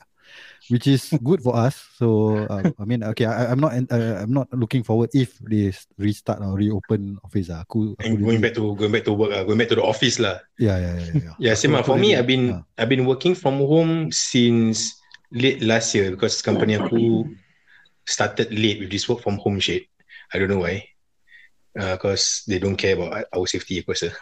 which 0.69 0.88
is 0.88 1.12
good 1.23 1.41
for 1.41 1.56
us. 1.56 1.77
So 1.97 2.38
uh, 2.50 2.71
I 2.79 2.85
mean, 2.85 3.03
okay, 3.13 3.25
I, 3.25 3.51
I'm 3.51 3.59
not 3.59 3.73
uh, 3.73 4.18
I'm 4.21 4.33
not 4.33 4.47
looking 4.53 4.83
forward 4.83 5.12
if 5.13 5.38
they 5.41 5.73
restart 5.97 6.41
or 6.41 6.57
reopen 6.57 7.18
office 7.23 7.50
ah. 7.50 7.63
Aku, 7.65 7.95
aku 7.97 8.06
And 8.06 8.21
going 8.21 8.41
back 8.41 8.53
to 8.57 8.75
going 8.75 8.91
back 8.91 9.06
to 9.06 9.13
work 9.13 9.31
lah, 9.31 9.44
going 9.44 9.59
back 9.59 9.69
to 9.73 9.77
the 9.77 9.85
office 9.85 10.19
lah. 10.19 10.41
yeah 10.57 10.77
yeah 10.77 10.94
yeah 10.97 11.13
yeah. 11.13 11.35
Yeah, 11.39 11.53
same 11.56 11.73
lah. 11.73 11.85
For 11.85 11.97
me, 11.97 12.18
I've 12.18 12.27
been 12.27 12.59
ah. 12.59 12.62
I've 12.77 12.91
been 12.91 13.06
working 13.07 13.33
from 13.33 13.62
home 13.62 14.12
since 14.12 14.97
late 15.31 15.63
last 15.63 15.95
year 15.95 16.12
because 16.12 16.44
company 16.44 16.75
aku 16.75 17.31
started 18.03 18.51
late 18.51 18.83
with 18.83 18.91
this 18.91 19.07
work 19.07 19.23
from 19.23 19.39
home 19.39 19.62
shit. 19.62 19.88
I 20.31 20.39
don't 20.39 20.51
know 20.51 20.63
why. 20.63 20.91
Because 21.73 22.44
they 22.47 22.59
don't 22.59 22.75
care 22.75 22.99
about 22.99 23.25
our 23.31 23.47
safety, 23.47 23.80
of 23.80 23.87
course. 23.87 24.04
ah. 24.04 24.16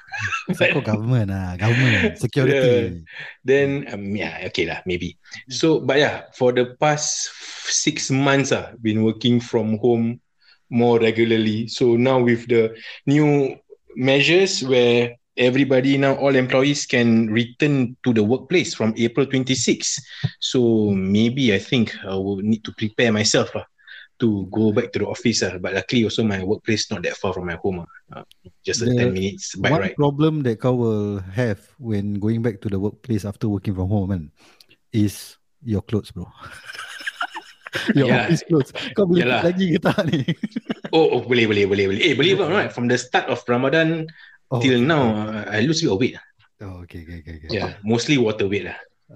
Pasal 0.53 0.79
kau 0.79 0.95
government 0.95 1.33
ah, 1.33 1.57
government 1.57 2.17
security. 2.23 3.01
Then 3.41 3.89
um, 3.89 4.13
yeah, 4.13 4.45
okay 4.53 4.69
lah, 4.69 4.85
maybe. 4.85 5.17
So, 5.49 5.81
but 5.81 5.97
yeah, 5.97 6.29
for 6.37 6.53
the 6.53 6.77
past 6.77 7.33
six 7.65 8.13
months, 8.13 8.53
ah, 8.53 8.77
been 8.77 9.01
working 9.01 9.41
from 9.41 9.81
home 9.81 10.21
more 10.69 11.01
regularly. 11.01 11.65
So 11.65 11.97
now 11.97 12.21
with 12.21 12.45
the 12.45 12.77
new 13.09 13.57
measures 13.97 14.61
where 14.61 15.17
everybody 15.33 15.97
now 15.97 16.13
all 16.21 16.35
employees 16.35 16.85
can 16.85 17.31
return 17.33 17.97
to 18.03 18.13
the 18.13 18.21
workplace 18.21 18.77
from 18.77 18.93
April 18.97 19.25
26. 19.25 19.97
So 20.37 20.91
maybe 20.93 21.53
I 21.55 21.59
think 21.59 21.95
I 22.05 22.13
will 22.13 22.45
need 22.45 22.61
to 22.65 22.71
prepare 22.77 23.09
myself 23.11 23.49
ah, 23.55 23.65
to 24.19 24.45
go 24.51 24.71
back 24.71 24.91
to 24.93 24.99
the 24.99 25.07
office. 25.07 25.41
ah. 25.43 25.57
But 25.57 25.73
luckily 25.73 26.03
also 26.03 26.23
my 26.27 26.43
workplace 26.43 26.91
not 26.91 27.01
that 27.07 27.15
far 27.17 27.33
from 27.33 27.47
my 27.47 27.55
home. 27.57 27.85
Uh, 28.11 28.23
just 28.65 28.83
The 28.83 28.91
10 28.93 29.13
minutes 29.15 29.55
bike 29.55 29.71
One 29.71 29.93
problem 29.95 30.33
that 30.43 30.59
kau 30.59 30.75
will 30.75 31.19
have 31.33 31.59
when 31.79 32.19
going 32.19 32.41
back 32.43 32.59
to 32.65 32.69
the 32.69 32.79
workplace 32.79 33.23
after 33.23 33.47
working 33.47 33.73
from 33.75 33.87
home 33.89 34.09
kan, 34.11 34.23
is 34.91 35.37
your 35.63 35.81
clothes 35.85 36.11
bro. 36.11 36.25
your 37.93 38.09
Yeah. 38.09 38.25
office 38.25 38.41
clothes. 38.49 38.71
Kau 38.97 39.05
boleh 39.05 39.29
Yalah. 39.29 39.41
lagi 39.45 39.65
ke 39.75 39.79
tak 39.79 39.97
ni? 40.09 40.25
Oh, 40.89 41.05
oh 41.13 41.21
boleh 41.21 41.45
boleh 41.45 41.69
boleh 41.69 41.85
boleh. 41.85 42.01
Eh 42.01 42.17
believe 42.17 42.41
it 42.41 42.45
or 42.45 42.49
not, 42.49 42.73
from 42.73 42.89
the 42.89 42.97
start 42.97 43.29
of 43.29 43.45
Ramadan 43.45 44.09
Oh, 44.49 44.57
till 44.57 44.81
okay. 44.81 44.89
now 44.89 45.13
uh, 45.29 45.45
I 45.45 45.61
lose 45.61 45.85
a 45.85 45.85
bit 45.85 45.93
of 45.93 45.99
weight. 46.01 46.15
Oh, 46.65 46.81
okay, 46.81 47.05
okay, 47.05 47.21
okay. 47.21 47.35
okay. 47.45 47.49
Yeah, 47.53 47.77
mostly 47.85 48.17
water 48.17 48.49
weight 48.49 48.65
lah. 48.65 48.79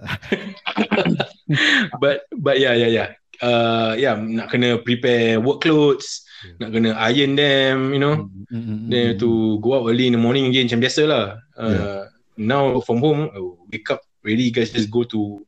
but 2.04 2.30
but 2.38 2.62
yeah 2.62 2.78
yeah 2.78 2.90
yeah. 2.94 3.10
Uh 3.44 3.92
yeah, 4.00 4.16
nak 4.16 4.48
kena 4.48 4.80
prepare 4.80 5.36
work 5.44 5.60
clothes, 5.60 6.24
Yeah. 6.48 6.56
nak 6.64 6.70
kena 6.72 6.90
iron 7.12 7.36
them, 7.36 7.92
you 7.92 8.00
know. 8.00 8.32
Mm, 8.32 8.48
mm, 8.48 8.64
mm, 8.64 8.80
Then 8.88 9.08
to 9.20 9.30
go 9.60 9.76
out 9.76 9.92
early 9.92 10.08
in 10.08 10.16
the 10.16 10.22
morning 10.24 10.48
again 10.48 10.72
macam 10.72 10.80
biasa 10.80 11.02
lah. 11.04 11.26
Uh, 11.60 11.68
Yeah. 11.68 12.00
Now 12.34 12.80
from 12.88 13.04
home, 13.04 13.28
I 13.36 13.40
wake 13.70 13.92
up 13.92 14.00
really 14.24 14.48
guys 14.50 14.72
just 14.72 14.88
go 14.90 15.04
to 15.06 15.44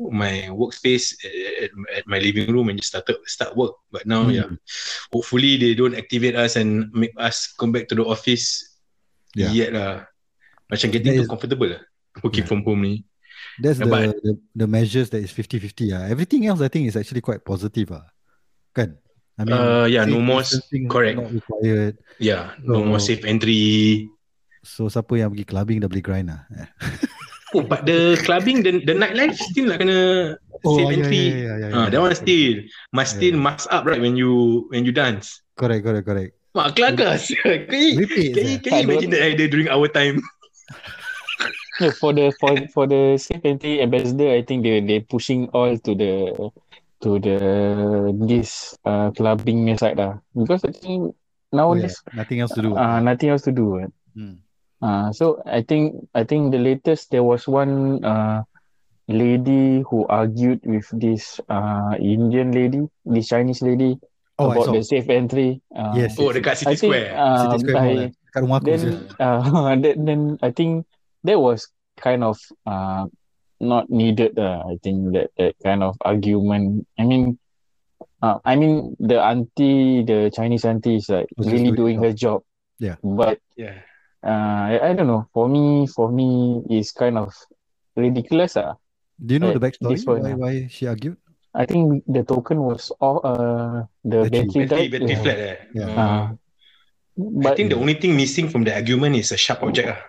my 0.00 0.50
workspace 0.50 1.14
at, 1.62 1.70
at 1.94 2.04
my 2.10 2.18
living 2.18 2.50
room 2.50 2.66
and 2.72 2.80
just 2.80 2.90
start 2.90 3.06
start 3.28 3.52
work. 3.54 3.76
But 3.92 4.08
now 4.08 4.26
Mm. 4.26 4.32
yeah, 4.34 4.48
hopefully 5.12 5.60
they 5.60 5.76
don't 5.76 5.94
activate 5.94 6.34
us 6.34 6.56
and 6.56 6.88
make 6.96 7.12
us 7.14 7.52
come 7.54 7.70
back 7.70 7.86
to 7.92 7.94
the 7.94 8.02
office 8.08 8.72
Yeah. 9.36 9.52
yet 9.52 9.70
lah. 9.76 10.08
Macam 10.72 10.88
getting 10.90 11.12
That 11.14 11.22
too 11.22 11.26
is- 11.28 11.30
comfortable 11.30 11.68
lah 11.76 11.82
working 12.24 12.42
Yeah. 12.42 12.50
from 12.50 12.64
home 12.64 12.82
ni. 12.82 12.94
That's 13.62 13.78
the, 13.78 13.86
But- 13.86 14.18
the 14.22 14.34
the 14.54 14.66
measures 14.66 15.10
that 15.14 15.22
is 15.22 15.30
50-50 15.30 15.94
ah. 15.94 16.04
Everything 16.10 16.46
else 16.46 16.60
I 16.60 16.68
think 16.68 16.88
is 16.90 16.96
actually 16.98 17.22
quite 17.22 17.44
positive 17.46 17.92
ah. 17.94 18.06
Kan? 18.74 18.98
I 19.34 19.42
Uh, 19.50 19.86
yeah, 19.90 20.06
no 20.06 20.22
more- 20.22 20.46
correct. 20.86 21.18
Not 21.18 21.34
required. 21.34 21.98
Yeah, 22.22 22.54
no 22.62 22.86
more 22.86 23.02
safe 23.02 23.26
entry. 23.26 24.06
So 24.62 24.86
siapa 24.88 25.10
yang 25.18 25.34
pergi 25.34 25.44
clubbing 25.44 25.78
dah 25.82 25.90
boleh 25.90 26.04
grind 26.06 26.28
lah. 26.30 26.46
Eh. 26.54 26.68
Oh, 27.54 27.62
but 27.62 27.86
the 27.86 28.18
clubbing, 28.26 28.66
the, 28.66 28.82
the 28.82 28.94
nightlife 28.98 29.38
still 29.38 29.70
nak 29.70 29.78
kena 29.78 29.98
safe 30.66 30.90
yeah, 30.90 30.96
entry. 30.98 31.24
yeah, 31.30 31.38
yeah, 31.38 31.56
yeah, 31.58 31.70
Ah, 31.70 31.82
yeah. 31.86 31.88
that 31.94 32.00
one 32.02 32.14
still 32.14 32.62
must 32.90 33.14
still 33.14 33.36
Yeah. 33.38 33.44
mask 33.46 33.70
up 33.70 33.86
right 33.86 34.02
when 34.02 34.18
you 34.18 34.66
when 34.74 34.82
you 34.82 34.90
dance. 34.90 35.38
Correct, 35.54 35.86
correct, 35.86 36.02
correct. 36.02 36.34
Mak 36.54 36.74
kelakar. 36.74 37.14
can 37.18 37.78
you, 37.78 38.06
can 38.34 38.44
you, 38.46 38.58
can 38.58 38.70
you 38.74 38.82
imagine 38.86 39.10
that 39.14 39.22
idea 39.22 39.46
during 39.50 39.66
our 39.70 39.86
time? 39.86 40.18
Yeah, 41.82 41.90
for 41.98 42.14
the 42.14 42.30
for 42.38 42.54
for 42.70 42.84
the 42.86 43.18
safe 43.18 43.42
entry 43.42 43.82
ambassador, 43.82 44.30
I 44.30 44.42
think 44.46 44.62
they 44.62 44.78
they 44.78 45.00
pushing 45.02 45.50
all 45.50 45.74
to 45.74 45.92
the 45.94 46.12
to 47.02 47.10
the 47.18 47.38
this 48.14 48.78
uh 48.86 49.10
clubbing 49.10 49.66
punya 49.66 49.76
side 49.78 49.98
lah. 49.98 50.22
Because 50.34 50.62
I 50.62 50.72
think 50.72 51.14
Oh, 51.54 51.74
yeah. 51.74 51.86
nowadays 51.86 51.96
Nothing 52.14 52.38
else 52.42 52.54
to 52.58 52.62
do. 52.62 52.70
uh 52.74 52.98
nothing 53.02 53.30
else 53.30 53.42
to 53.46 53.52
do. 53.54 53.66
Right? 53.78 53.92
Hmm. 54.14 54.38
Uh, 54.84 55.08
so 55.14 55.38
I 55.46 55.62
think 55.66 55.98
I 56.14 56.22
think 56.22 56.50
the 56.54 56.62
latest 56.62 57.10
there 57.10 57.22
was 57.26 57.46
one 57.50 58.02
uh 58.06 58.42
lady 59.10 59.82
who 59.86 60.06
argued 60.06 60.62
with 60.66 60.86
this 60.94 61.38
uh 61.50 61.94
Indian 61.98 62.50
lady, 62.54 62.82
this 63.06 63.28
Chinese 63.28 63.62
lady 63.62 63.98
Oh, 64.34 64.50
about 64.50 64.74
the 64.74 64.82
safe 64.82 65.06
entry. 65.10 65.62
Uh, 65.70 65.94
Yes. 65.94 66.18
Oh, 66.18 66.34
dekat 66.34 66.58
City 66.58 66.74
I 66.74 66.74
think 66.74 66.90
Square. 66.90 67.08
uh, 67.14 67.38
City 67.38 67.58
Square 67.62 67.76
Mall. 67.78 67.86
I, 67.86 68.02
eh. 68.02 68.10
Rumah 68.34 68.56
aku. 68.58 68.66
then 68.66 68.80
sia. 68.82 68.90
uh, 69.22 69.74
then, 69.82 69.96
then 70.02 70.20
I 70.42 70.50
think 70.50 70.72
that 71.24 71.38
was 71.40 71.68
kind 71.96 72.24
of 72.24 72.38
uh 72.66 73.06
not 73.60 73.88
needed. 73.88 74.38
Uh, 74.38 74.62
I 74.68 74.76
think 74.82 75.12
that 75.14 75.30
that 75.38 75.54
kind 75.62 75.82
of 75.82 75.96
argument. 76.02 76.86
I 76.98 77.04
mean, 77.04 77.38
uh, 78.22 78.38
I 78.44 78.56
mean 78.56 78.96
the 79.00 79.20
auntie, 79.22 80.02
the 80.04 80.30
Chinese 80.34 80.64
auntie 80.64 80.96
is 80.96 81.08
like 81.08 81.28
Was 81.36 81.48
really 81.48 81.72
doing 81.72 81.76
doing 81.76 81.98
her 82.00 82.08
her 82.10 82.12
job. 82.12 82.42
Yeah. 82.78 82.96
But 83.02 83.38
Yeah. 83.56 83.80
uh, 84.26 84.60
I, 84.74 84.90
I 84.90 84.92
don't 84.92 85.06
know. 85.06 85.28
For 85.32 85.48
me, 85.48 85.86
for 85.86 86.10
me, 86.10 86.60
it's 86.68 86.92
kind 86.92 87.16
of 87.18 87.32
ridiculous. 87.96 88.56
Uh. 88.56 88.74
Do 89.24 89.34
you 89.34 89.40
know 89.40 89.54
Right, 89.54 89.60
the 89.60 89.64
backstory? 89.70 89.94
this 89.94 90.04
one, 90.04 90.22
Why, 90.22 90.34
why 90.34 90.52
she 90.68 90.86
argued? 90.90 91.16
I 91.54 91.64
think 91.66 92.02
the 92.10 92.24
token 92.26 92.58
was 92.66 92.90
all 93.00 93.22
uh 93.22 93.86
the 94.02 94.26
Battery. 94.26 94.50
battery, 94.50 94.66
Battery, 94.66 94.88
battery 94.90 95.14
Yeah. 95.14 95.22
flat 95.22 95.38
eh. 95.38 95.56
Yeah. 95.72 95.86
Uh, 95.94 96.26
Uh, 97.14 97.48
I 97.48 97.54
think 97.54 97.70
the 97.70 97.78
only 97.78 97.94
thing 97.94 98.16
missing 98.18 98.50
from 98.50 98.64
the 98.66 98.74
argument 98.74 99.14
is 99.14 99.30
a 99.30 99.38
sharp 99.38 99.62
object. 99.62 99.86
ah. 99.86 100.02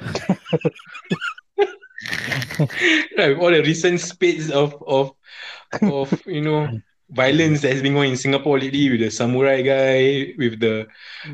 right, 3.18 3.34
with 3.34 3.38
all 3.38 3.50
the 3.50 3.62
recent 3.62 4.00
spades 4.00 4.50
of 4.50 4.74
of 4.86 5.12
of 5.82 6.22
you 6.26 6.40
know 6.40 6.68
violence 7.10 7.62
that 7.62 7.72
has 7.72 7.82
been 7.82 7.94
going 7.94 8.12
in 8.12 8.16
Singapore 8.16 8.58
lately 8.58 8.90
with 8.90 9.00
the 9.00 9.10
samurai 9.10 9.62
guy, 9.62 10.34
with 10.38 10.60
the 10.60 10.86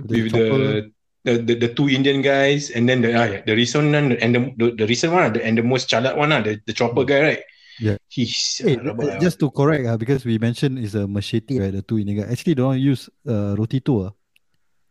with 0.09 0.31
chopper. 0.31 0.59
the, 0.59 0.93
the 1.25 1.38
the 1.38 1.55
the 1.55 1.75
two 1.75 1.88
Indian 1.88 2.21
guys, 2.21 2.71
and 2.71 2.88
then 2.88 3.00
the 3.00 3.11
yeah, 3.11 3.41
the 3.47 3.55
recent 3.55 3.93
one 3.93 4.12
and 4.12 4.35
the 4.35 4.41
the, 4.59 4.71
the 4.76 4.87
recent 4.87 5.12
one, 5.12 5.33
the, 5.33 5.45
and 5.45 5.57
the 5.57 5.62
most 5.62 5.88
chalat 5.88 6.17
one, 6.17 6.33
ah, 6.33 6.43
the, 6.43 6.61
the 6.67 6.73
chopper 6.73 7.05
guy, 7.05 7.21
right? 7.21 7.43
Yeah. 7.81 7.97
He's 8.09 8.61
Hey, 8.61 8.76
rabak, 8.76 9.17
ah. 9.17 9.19
just 9.19 9.41
to 9.41 9.50
correct 9.50 9.88
uh, 9.88 9.97
because 9.97 10.29
we 10.29 10.37
mentioned 10.37 10.79
is 10.79 10.95
a 10.95 11.09
machete 11.09 11.59
right 11.59 11.73
the 11.73 11.83
two 11.83 11.99
Indian 11.99 12.23
guy. 12.23 12.31
Actually 12.31 12.55
don't 12.55 12.79
use 12.79 13.09
uh, 13.26 13.57
rotito 13.57 14.07
ah. 14.07 14.12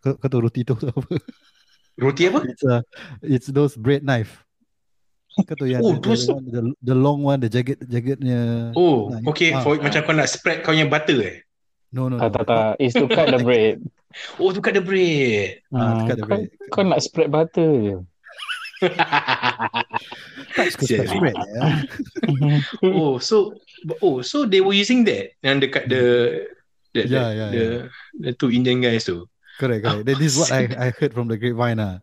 Kau, 0.01 0.17
kau 0.17 0.27
tahu 0.27 0.49
rotito 0.49 0.73
tu 0.73 0.89
apa? 0.89 1.05
roti 2.01 2.27
apa? 2.27 2.41
It's 2.49 2.63
uh, 2.65 2.81
it's 3.21 3.47
those 3.47 3.77
bread 3.77 4.01
knife. 4.01 4.41
Kau 5.47 5.55
tahu 5.55 5.71
yang 5.71 5.79
Oh, 5.79 5.95
the, 5.95 6.03
those- 6.03 6.27
the, 6.27 6.33
one, 6.35 6.45
the, 6.51 6.61
the 6.83 6.95
long 6.97 7.23
one, 7.23 7.39
the 7.39 7.47
jagged 7.47 7.79
jaggednya. 7.87 8.73
Oh, 8.75 9.07
Nah, 9.13 9.23
okay. 9.31 9.55
ah. 9.55 9.63
For 9.63 9.79
macam 9.79 10.03
kau 10.03 10.11
nak 10.11 10.27
spread 10.27 10.59
kau 10.59 10.75
punya 10.75 10.89
butter 10.89 11.17
eh? 11.23 11.37
No 11.95 12.11
no 12.11 12.19
no. 12.19 12.23
tak 12.27 12.43
tak 12.43 12.45
tak. 12.51 12.71
Is 12.83 12.91
to 12.99 13.07
cut 13.07 13.31
the 13.31 13.39
bread. 13.39 13.79
Oh, 14.35 14.51
tu 14.51 14.59
kat 14.59 14.75
the 14.75 14.83
bread. 14.83 15.63
Ah, 15.71 15.79
to 15.79 15.79
Ah, 15.79 16.03
cut 16.03 16.15
the 16.19 16.25
kau, 16.27 16.29
bread. 16.35 16.47
kau 16.71 16.83
nak 16.83 16.99
spread 16.99 17.29
butter 17.31 17.69
je. 17.79 17.95
Tak 20.51 20.67
suka 20.75 21.07
bread 21.15 21.35
ya. 21.37 21.63
oh, 22.91 23.15
so 23.21 23.55
oh, 24.03 24.19
so 24.19 24.43
they 24.43 24.59
were 24.59 24.75
using 24.75 25.07
that 25.07 25.31
yang 25.39 25.63
dekat 25.63 25.87
the 25.87 26.03
the, 26.91 27.07
Yeah, 27.07 27.07
the, 27.07 27.31
yeah, 27.31 27.49
the, 27.51 27.65
the 28.19 28.31
two 28.35 28.51
Indian 28.51 28.83
guys 28.83 29.07
tu. 29.07 29.23
Correct 29.61 29.85
correct. 29.85 30.09
Then 30.09 30.17
this 30.17 30.33
is 30.33 30.37
what 30.41 30.49
I 30.49 30.65
I 30.73 30.87
heard 30.89 31.13
from 31.13 31.29
the 31.29 31.37
grapevine 31.37 31.77
ah. 31.77 32.01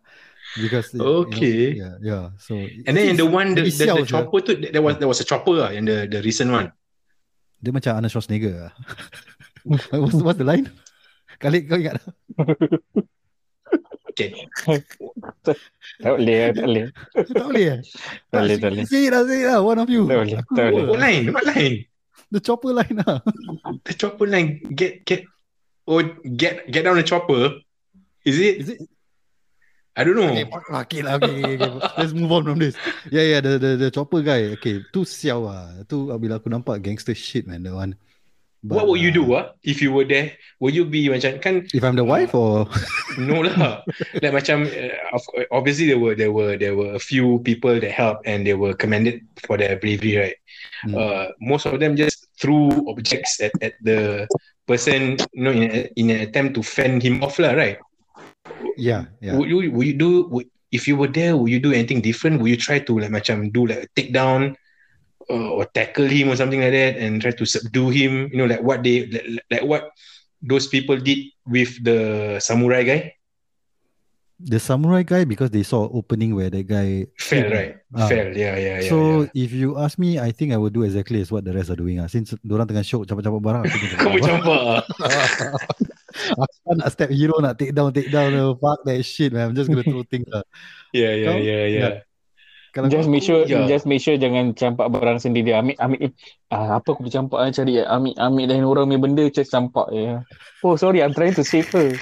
Because 0.57 0.95
you 0.95 1.03
know, 1.03 1.27
Okay. 1.27 1.75
yeah 1.77 1.99
yeah. 1.99 2.25
So 2.39 2.55
And 2.87 2.95
then 2.95 3.19
the 3.19 3.27
one 3.27 3.59
the, 3.59 3.67
the, 3.67 3.99
the 4.01 4.07
chopper 4.07 4.39
tu 4.47 4.55
there 4.57 4.81
was 4.81 4.97
there 5.03 5.11
was 5.11 5.19
a 5.19 5.27
chopper 5.27 5.59
lah, 5.59 5.71
yang 5.75 5.91
the 5.91 6.07
the 6.07 6.23
recent 6.23 6.55
one. 6.55 6.71
Dia 7.59 7.75
macam 7.75 7.99
Arnold 7.99 8.15
Schwarzenegger. 8.15 8.71
ah. 8.71 8.73
what's, 9.99 10.15
what's 10.23 10.39
the 10.39 10.47
line? 10.47 10.71
Kali 11.43 11.67
kau 11.67 11.75
ingat? 11.75 11.99
Okay. 14.15 14.35
Tak 16.03 16.13
boleh, 16.19 16.51
tak 16.51 16.67
boleh. 16.67 16.87
tak 17.15 17.45
boleh 17.47 17.65
eh? 17.71 17.81
Tak 18.35 18.41
boleh, 18.43 18.57
tak 18.59 18.71
boleh. 18.75 18.85
Say 18.91 19.07
it 19.07 19.15
lah, 19.15 19.23
say 19.23 19.43
it 19.43 19.49
lah. 19.51 19.63
One 19.63 19.79
of 19.79 19.87
you. 19.87 20.07
Tak 20.11 20.19
boleh, 20.19 20.35
tak 20.43 20.47
boleh. 20.51 20.71
lupa. 20.75 20.91
What 20.91 20.99
line? 21.03 21.25
What 21.31 21.45
line? 21.47 21.77
The 22.35 22.41
chopper 22.43 22.73
line 22.75 22.97
lah. 22.99 23.23
The 23.87 23.95
chopper 23.95 24.27
line. 24.27 24.59
Get 24.75 25.07
get 25.07 25.23
oh 25.89 26.05
get 26.37 26.69
get 26.69 26.85
down 26.85 27.01
the 27.01 27.03
chopper. 27.03 27.57
Is 28.29 28.37
it? 28.37 28.55
Is 28.61 28.69
it? 28.77 28.79
I 29.99 30.05
don't 30.05 30.15
know. 30.15 30.31
Okay, 30.31 30.47
okay 30.47 31.01
lah, 31.03 31.19
okay, 31.19 31.43
okay, 31.43 31.57
okay. 31.59 31.91
Let's 31.99 32.15
move 32.15 32.31
on 32.31 32.47
from 32.47 32.63
this. 32.63 32.79
Yeah, 33.11 33.27
yeah, 33.35 33.41
the 33.43 33.59
the 33.59 33.71
the 33.75 33.91
chopper 33.91 34.23
guy. 34.23 34.55
Okay, 34.61 34.87
tu 34.95 35.03
sial 35.03 35.51
lah. 35.51 35.75
Tu 35.91 35.97
bila 36.07 36.39
aku 36.39 36.47
nampak 36.47 36.79
gangster 36.87 37.19
shit 37.19 37.51
man, 37.51 37.67
the 37.67 37.75
one. 37.75 37.99
But, 38.63 38.75
What 38.75 38.87
would 38.91 39.01
you 39.01 39.11
uh, 39.11 39.19
do 39.19 39.25
ah 39.35 39.45
if 39.63 39.83
you 39.83 39.91
were 39.91 40.07
there? 40.07 40.35
Would 40.63 40.75
you 40.75 40.83
be 40.83 41.07
macam 41.07 41.39
kan 41.39 41.67
If 41.71 41.83
I'm 41.83 41.95
the 41.95 42.07
wife 42.07 42.35
or 42.35 42.67
No 43.19 43.43
lah. 43.43 43.87
like 44.23 44.35
macam 44.35 44.67
uh, 44.71 44.95
of- 45.15 45.31
obviously 45.55 45.91
there 45.91 45.99
were 45.99 46.15
there 46.19 46.35
were 46.35 46.55
there 46.59 46.75
were 46.79 46.95
a 46.95 47.03
few 47.03 47.43
people 47.47 47.75
that 47.75 47.91
helped 47.91 48.27
and 48.27 48.43
they 48.43 48.59
were 48.59 48.75
commended 48.75 49.23
for 49.47 49.59
their 49.59 49.79
bravery, 49.79 50.19
right? 50.19 50.39
Hmm. 50.87 50.95
Uh, 50.95 51.27
most 51.43 51.67
of 51.71 51.79
them 51.79 51.99
just 51.99 52.28
threw 52.41 52.71
objects 52.89 53.41
at, 53.41 53.53
at 53.61 53.75
the 53.83 54.27
person, 54.67 55.19
you 55.33 55.43
know, 55.43 55.51
in, 55.51 55.63
a, 55.71 55.91
in 55.97 56.11
an 56.11 56.21
attempt 56.21 56.55
to 56.55 56.63
fend 56.63 57.03
him 57.03 57.23
off, 57.23 57.39
lah, 57.39 57.53
right? 57.53 57.79
yeah, 58.77 59.07
yeah. 59.21 59.37
Would 59.37 59.49
you 59.49 59.71
would 59.73 59.87
you 59.87 59.99
do 59.99 60.11
would, 60.31 60.47
if 60.71 60.87
you 60.87 60.97
were 60.97 61.11
there? 61.11 61.37
Would 61.37 61.51
you 61.51 61.61
do 61.61 61.73
anything 61.73 62.01
different? 62.01 62.41
Would 62.41 62.51
you 62.51 62.57
try 62.57 62.79
to 62.79 62.93
like 62.99 63.11
macam 63.11 63.53
do 63.53 63.67
like 63.67 63.85
a 63.85 63.89
takedown? 63.99 64.55
Uh, 65.29 65.61
or 65.61 65.69
tackle 65.77 66.09
him 66.09 66.33
or 66.33 66.37
something 66.41 66.57
like 66.57 66.73
that 66.73 66.97
and 66.97 67.21
try 67.21 67.29
to 67.31 67.45
subdue 67.45 67.93
him 67.93 68.33
you 68.33 68.39
know 68.41 68.49
like 68.49 68.65
what 68.65 68.81
they 68.81 69.05
like, 69.13 69.45
like 69.51 69.61
what 69.61 69.93
those 70.41 70.67
people 70.67 70.97
did 70.97 71.21
with 71.45 71.77
the 71.85 72.41
samurai 72.41 72.81
guy 72.81 73.13
The 74.39 74.63
samurai 74.63 75.03
guy 75.03 75.27
because 75.27 75.51
they 75.51 75.67
saw 75.67 75.91
opening 75.91 76.31
where 76.31 76.47
the 76.47 76.63
guy 76.63 77.11
Fell, 77.19 77.43
hit, 77.43 77.51
right? 77.51 77.73
Ah. 77.91 78.07
Fell, 78.07 78.31
yeah, 78.31 78.55
yeah, 78.55 78.79
yeah. 78.79 78.87
So 78.87 79.27
yeah. 79.27 79.35
if 79.35 79.51
you 79.51 79.75
ask 79.75 79.99
me, 79.99 80.23
I 80.23 80.31
think 80.31 80.55
I 80.55 80.59
would 80.63 80.71
do 80.71 80.87
exactly 80.87 81.19
as 81.19 81.35
what 81.35 81.43
the 81.43 81.51
rest 81.51 81.75
are 81.75 81.81
doing. 81.81 81.99
Ah, 81.99 82.07
since 82.07 82.39
orang 82.47 82.71
tengah 82.71 82.87
show 82.87 83.03
campak-campak 83.03 83.43
barang, 83.43 83.63
aku 83.67 83.77
pun 83.83 83.89
campak 83.99 84.15
barang. 84.23 84.39
apa? 84.39 84.59
aku 86.47 86.71
nak 86.79 86.89
step 86.95 87.11
hero 87.11 87.35
nak 87.43 87.59
take 87.59 87.75
down, 87.75 87.91
take 87.91 88.15
down. 88.15 88.31
uh, 88.39 88.55
Fuck 88.63 88.87
that 88.87 89.03
shit, 89.03 89.35
man. 89.35 89.51
I'm 89.51 89.55
just 89.59 89.67
gonna 89.75 89.83
throw 89.83 90.07
things. 90.07 90.31
Lah. 90.31 90.47
Yeah, 90.95 91.19
yeah, 91.19 91.35
Kau- 91.35 91.43
yeah, 91.43 91.65
yeah. 91.67 91.93
Kalau 92.77 92.87
Just 92.93 93.11
make 93.11 93.25
sure, 93.27 93.43
yeah. 93.43 93.67
just 93.67 93.91
make 93.91 93.99
sure 93.99 94.15
jangan 94.15 94.55
campak 94.55 94.87
barang 94.93 95.19
sendiri. 95.19 95.51
Ambil, 95.57 95.75
ambil, 95.83 95.99
eh, 95.99 96.13
ah, 96.55 96.79
apa 96.79 96.95
aku 96.95 97.11
campak 97.11 97.43
ah, 97.43 97.51
cari, 97.51 97.83
ambil, 97.83 98.15
ambil 98.23 98.45
lain 98.47 98.63
orang 98.63 98.87
punya 98.87 99.03
benda, 99.03 99.25
just 99.35 99.51
campak 99.51 99.91
je. 99.91 100.21
Oh, 100.63 100.79
sorry, 100.79 101.03
I'm 101.03 101.11
trying 101.11 101.35
to 101.35 101.43
save 101.43 101.67
her. 101.75 101.99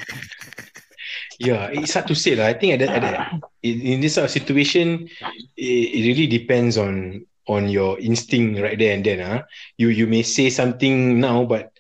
Yeah, 1.39 1.69
it's 1.69 1.93
hard 1.93 2.09
to 2.09 2.17
say 2.17 2.35
lah. 2.35 2.49
I 2.49 2.55
think 2.55 2.75
at 2.75 2.81
that, 2.81 2.93
at 2.97 3.03
that 3.03 3.17
in, 3.63 3.81
in 3.81 3.97
this 4.01 4.15
sort 4.15 4.25
of 4.25 4.33
situation, 4.33 5.09
it, 5.57 5.87
it 5.93 6.03
really 6.09 6.27
depends 6.27 6.79
on 6.79 7.25
on 7.47 7.69
your 7.69 7.99
instinct 8.01 8.61
right 8.61 8.79
there 8.79 8.95
and 8.95 9.05
then. 9.05 9.21
Ah, 9.21 9.45
you 9.77 9.89
you 9.89 10.07
may 10.07 10.23
say 10.23 10.51
something 10.51 11.21
now, 11.21 11.45
but 11.45 11.77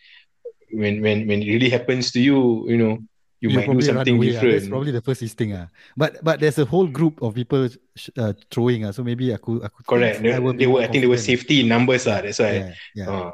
when 0.70 1.00
when 1.00 1.26
when 1.26 1.40
it 1.42 1.48
really 1.48 1.70
happens 1.70 2.12
to 2.12 2.20
you, 2.20 2.68
you 2.68 2.76
know, 2.76 3.00
you, 3.40 3.50
might 3.50 3.70
do 3.70 3.80
something 3.80 4.16
away, 4.16 4.36
ah. 4.36 4.40
different. 4.40 4.52
That's 4.60 4.68
probably 4.68 4.92
the 4.92 5.04
first 5.04 5.22
instinct. 5.22 5.56
Ah. 5.56 5.68
But 5.96 6.20
but 6.22 6.40
there's 6.40 6.58
a 6.58 6.68
whole 6.68 6.86
group 6.86 7.22
of 7.22 7.34
people 7.34 7.68
uh, 8.16 8.32
throwing. 8.50 8.84
Ah. 8.84 8.92
So 8.92 9.02
maybe 9.02 9.32
aku 9.32 9.64
aku 9.64 9.88
Correct. 9.88 10.20
They, 10.20 10.36
I 10.36 10.40
they 10.52 10.68
were. 10.68 10.84
I 10.84 10.88
think 10.92 11.00
they 11.00 11.10
were 11.10 11.20
safety 11.20 11.64
numbers 11.64 12.04
lah. 12.04 12.20
That's 12.20 12.38
why. 12.38 12.76
Yeah, 12.92 13.08
yeah. 13.08 13.32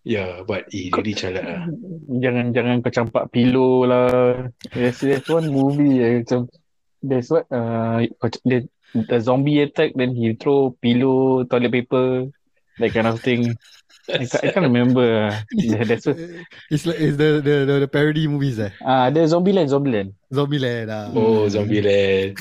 Ah, 0.00 0.08
yeah, 0.08 0.30
but 0.48 0.64
it 0.72 0.88
really 0.96 1.12
calat 1.12 1.44
lah. 1.44 1.62
Jangan, 2.24 2.56
jangan 2.56 2.80
kau 2.80 2.88
campak 2.88 3.28
pillow 3.28 3.84
lah. 3.84 4.48
There's, 4.72 4.98
there's 5.04 5.28
one 5.28 5.52
movie, 5.52 6.00
eh, 6.00 6.24
macam, 6.24 6.48
there's 7.04 7.28
what, 7.28 7.44
uh, 7.52 8.00
kau 8.16 8.32
the, 8.48 8.64
the 8.96 9.20
zombie 9.20 9.60
attack, 9.60 9.92
then 9.94 10.16
he 10.16 10.32
throw 10.34 10.72
pillow, 10.80 11.44
toilet 11.44 11.70
paper, 11.72 12.32
that 12.80 12.92
kind 12.96 13.06
of 13.06 13.20
thing. 13.20 13.52
I, 14.08 14.24
I 14.24 14.50
can't 14.50 14.66
remember. 14.66 15.30
ah. 15.30 15.44
Yeah, 15.54 15.84
that's 15.84 16.08
what, 16.08 16.18
It's 16.72 16.82
like 16.82 16.98
it's 16.98 17.14
the 17.14 17.38
the 17.38 17.54
the, 17.62 17.74
the 17.86 17.90
parody 17.90 18.26
movies 18.26 18.58
eh. 18.58 18.74
ah, 18.82 19.06
the 19.12 19.22
Zombieland, 19.22 19.70
Zombieland. 19.70 20.18
Zombieland. 20.32 20.88
Ah. 20.90 21.12
Oh, 21.14 21.46
Zombieland. 21.46 22.34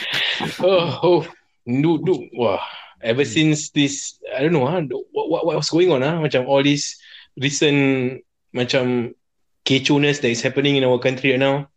oh, 0.64 0.88
oh, 1.04 1.20
do, 1.66 2.00
do, 2.00 2.14
wah. 2.32 2.62
ever 3.02 3.26
since 3.26 3.68
this 3.74 4.21
I 4.42 4.50
don't 4.50 4.58
know 4.58 4.66
ah 4.66 4.82
what, 5.14 5.26
what 5.30 5.42
what 5.46 5.54
was 5.62 5.70
going 5.70 5.94
on 5.94 6.02
ah 6.02 6.18
macam 6.18 6.50
all 6.50 6.66
this 6.66 6.98
recent 7.38 8.18
macam 8.50 9.14
keconess 9.62 10.18
that 10.18 10.34
is 10.34 10.42
happening 10.42 10.74
in 10.74 10.82
our 10.82 10.98
country 10.98 11.38
right 11.38 11.38
now 11.38 11.70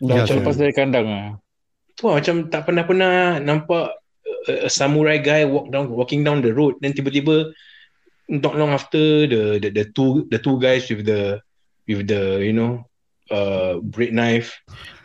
Ya, 0.00 0.24
macam 0.24 0.40
lepas 0.40 0.56
dari 0.56 0.72
kandang 0.72 1.06
ah. 1.08 1.28
tu 1.92 2.08
lah, 2.08 2.16
macam 2.16 2.48
tak 2.48 2.64
pernah-pernah 2.64 3.36
nampak 3.44 3.92
a, 4.48 4.52
a 4.64 4.70
samurai 4.72 5.20
guy 5.20 5.44
walk 5.44 5.68
down 5.68 5.92
walking 5.92 6.24
down 6.24 6.40
the 6.40 6.52
road 6.52 6.76
then 6.80 6.96
tiba-tiba 6.96 7.52
not 8.32 8.56
long 8.56 8.72
after 8.72 9.28
the 9.28 9.60
the, 9.60 9.68
the 9.68 9.84
two 9.92 10.24
the 10.32 10.40
two 10.40 10.56
guys 10.56 10.88
with 10.88 11.04
the 11.04 11.36
with 11.84 12.08
the 12.08 12.40
you 12.40 12.56
know 12.56 12.80
uh 13.28 13.76
bread 13.92 14.16
knife 14.16 14.56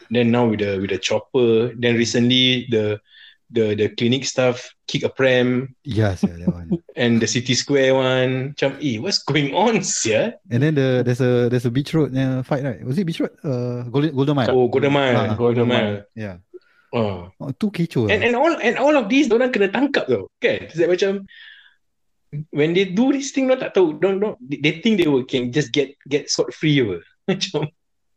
then 0.07 0.31
now 0.31 0.47
with 0.47 0.63
the 0.63 0.79
with 0.79 0.95
the 0.95 0.99
chopper 0.99 1.75
then 1.75 1.99
recently 1.99 2.63
the 2.71 2.95
the 3.55 3.71
the 3.73 3.87
clinic 3.95 4.27
staff 4.27 4.59
kick 4.85 5.07
a 5.07 5.09
pram 5.09 5.71
Yes, 5.81 6.21
yeah, 6.27 6.35
that 6.43 6.51
one. 6.51 6.67
and 6.99 7.23
the 7.23 7.25
city 7.25 7.55
square 7.55 7.95
one 7.95 8.51
macam 8.53 8.75
eh 8.83 8.99
what's 8.99 9.23
going 9.23 9.55
on 9.55 9.79
sia 9.81 10.35
And 10.51 10.59
then 10.59 10.75
the 10.75 11.01
there's 11.07 11.23
a 11.23 11.47
there's 11.47 11.63
a 11.63 11.71
beach 11.71 11.95
road 11.95 12.11
uh, 12.11 12.43
fight, 12.43 12.67
right? 12.67 12.83
Was 12.83 12.99
it 12.99 13.07
beach 13.07 13.23
road? 13.23 13.31
Uh, 13.41 13.87
Golden 13.89 14.11
Golden 14.11 14.35
Mile. 14.35 14.51
oh 14.51 14.67
golden 14.67 14.91
mile 14.93 15.15
Ah, 15.15 15.33
golden 15.39 15.65
Golden 15.65 15.67
mile 15.71 15.95
Yeah. 16.13 16.43
oh. 16.91 17.31
Oh, 17.39 17.51
tu 17.55 17.71
kecoh. 17.71 18.11
and 18.11 18.19
lah. 18.21 18.27
and 18.27 18.33
all 18.35 18.53
and 18.59 18.75
all 18.75 18.95
of 18.99 19.07
these 19.07 19.31
orang 19.31 19.49
kena 19.55 19.71
tangkap 19.71 20.05
tau 20.11 20.27
kan 20.43 20.67
It's 20.67 20.75
like 20.75 20.91
macam 20.91 21.23
when 22.51 22.75
they 22.75 22.83
do 22.91 23.15
this 23.15 23.31
thing 23.31 23.47
orang 23.47 23.63
tak 23.63 23.73
tahu 23.79 23.95
don't, 23.95 24.19
don't, 24.19 24.35
they 24.43 24.83
think 24.83 24.99
they 24.99 25.07
will 25.07 25.23
can 25.23 25.55
just 25.55 25.71
get 25.71 25.95
get 26.11 26.27
scot 26.27 26.51
free 26.51 26.83
apa 26.83 26.99
macam 27.31 27.71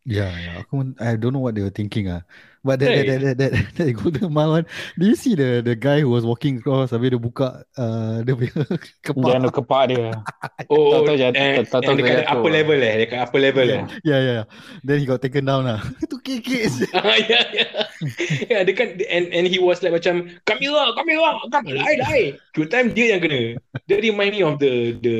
Yeah, 0.09 0.33
yeah. 0.41 0.65
Aku 0.65 0.97
I 1.05 1.21
don't 1.21 1.37
know 1.37 1.45
what 1.45 1.53
they 1.53 1.61
were 1.61 1.75
thinking 1.75 2.09
ah. 2.09 2.25
But 2.65 2.83
that, 2.83 2.91
Right. 2.91 3.07
that, 3.07 3.21
that, 3.23 3.37
that, 3.39 3.51
that, 3.55 3.65
that 3.79 3.93
Golden 3.95 4.33
Mile 4.37 4.51
one, 4.63 4.67
do 4.99 5.07
you 5.07 5.15
see 5.15 5.39
the 5.39 5.63
the 5.63 5.79
guy 5.79 6.03
who 6.03 6.11
was 6.11 6.27
walking 6.27 6.59
across 6.59 6.91
habis 6.91 7.15
dia 7.15 7.21
buka 7.23 7.63
uh, 7.79 8.21
dia 8.27 8.35
punya 8.35 8.53
kepak? 9.07 9.25
Jangan 9.31 9.43
ada 9.47 9.51
kepak 9.55 9.83
dia. 9.95 10.07
oh 10.75 10.91
Tak 10.91 11.01
tahu 11.07 11.17
jat- 11.17 11.39
and, 11.39 11.65
tak 11.71 11.81
tahu 11.87 11.95
dekat 11.97 12.15
jatuh. 12.27 12.33
upper 12.35 12.51
level 12.51 12.79
eh 12.83 12.95
dekat 13.07 13.19
upper 13.23 13.41
level 13.41 13.67
eh 13.67 13.83
Yeah, 14.03 14.21
yeah, 14.21 14.35
yeah. 14.43 14.47
Then 14.83 14.99
he 14.99 15.07
got 15.07 15.23
taken 15.23 15.47
down 15.47 15.71
lah. 15.71 15.79
Itu 16.03 16.19
kekek. 16.19 16.67
ah 16.99 17.15
ya 17.15 17.41
ya 17.55 17.67
ya 18.51 18.59
dekat 18.67 19.01
and 19.07 19.31
and 19.31 19.47
he 19.47 19.63
was 19.63 19.79
like 19.81 19.95
macam 19.95 20.27
kamera 20.43 20.93
kamera 20.99 21.39
kamera 21.49 21.79
lai 21.79 21.95
lai 21.99 22.23
two 22.53 22.67
time 22.67 22.91
dia 22.91 23.15
yang 23.17 23.23
kena 23.23 23.55
dia 23.87 23.97
remind 24.03 24.35
me 24.35 24.43
of 24.43 24.59
the 24.59 24.99
the 24.99 25.17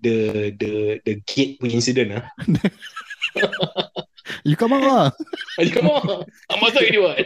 the 0.00 0.14
the 0.56 0.72
the 1.04 1.14
gate 1.26 1.58
punya 1.60 1.78
incident 1.78 2.16
ah 2.16 2.24
You 4.44 4.56
come 4.56 4.76
out 4.76 4.84
lah. 4.84 5.04
Adik 5.60 5.80
kamu 5.80 5.90
I'm 6.52 6.58
masuk 6.60 6.84
ini 6.84 6.98
buat 7.00 7.16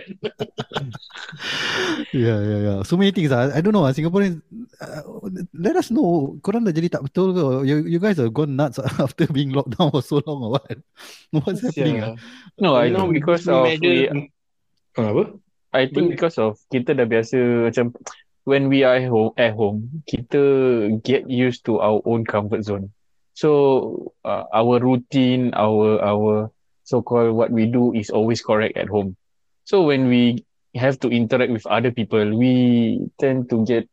Yeah, 2.14 2.38
yeah, 2.38 2.60
yeah. 2.62 2.78
So 2.86 2.94
many 2.94 3.10
things 3.10 3.34
ah. 3.34 3.50
I 3.50 3.60
don't 3.60 3.74
know 3.74 3.84
ah. 3.84 3.92
Singaporeans, 3.92 4.38
uh, 4.78 5.02
let 5.56 5.74
us 5.74 5.90
know. 5.90 6.38
Korang 6.44 6.62
dah 6.62 6.74
jadi 6.74 6.92
tak 6.92 7.08
betul 7.08 7.34
ke? 7.34 7.44
You, 7.66 7.76
you 7.88 7.98
guys 7.98 8.20
have 8.22 8.30
gone 8.30 8.54
nuts 8.54 8.78
after 9.04 9.26
being 9.28 9.50
locked 9.50 9.74
down 9.74 9.90
for 9.90 10.04
so 10.04 10.22
long 10.24 10.46
or 10.46 10.50
what? 10.60 10.78
What's 11.34 11.64
happening 11.64 12.04
ah? 12.04 12.14
No, 12.60 12.78
I 12.78 12.92
You 12.92 12.94
know, 12.94 13.08
because 13.10 13.48
of 13.48 13.66
we, 13.80 14.08
Ah, 14.92 15.08
apa? 15.08 15.24
I 15.72 15.88
think 15.88 16.12
because 16.12 16.36
of 16.36 16.60
kita 16.68 16.92
dah 16.92 17.08
biasa 17.08 17.72
macam 17.72 17.96
when 18.44 18.68
we 18.68 18.84
are 18.84 19.00
at 19.00 19.08
home, 19.08 19.32
at 19.40 19.56
home 19.56 20.04
kita 20.04 20.42
get 21.00 21.24
used 21.32 21.64
to 21.64 21.80
our 21.80 22.04
own 22.04 22.28
comfort 22.28 22.60
zone. 22.60 22.92
So 23.32 24.12
uh, 24.28 24.44
our 24.52 24.76
routine, 24.84 25.56
our 25.56 25.96
our 26.04 26.52
so-called 26.92 27.32
what 27.32 27.48
we 27.48 27.64
do 27.64 27.96
is 27.96 28.12
always 28.12 28.44
correct 28.44 28.76
at 28.76 28.92
home. 28.92 29.16
So 29.64 29.88
when 29.88 30.12
we 30.12 30.44
have 30.76 31.00
to 31.00 31.08
interact 31.08 31.48
with 31.48 31.64
other 31.64 31.88
people, 31.88 32.20
we 32.36 33.00
tend 33.16 33.48
to 33.48 33.64
get 33.64 33.88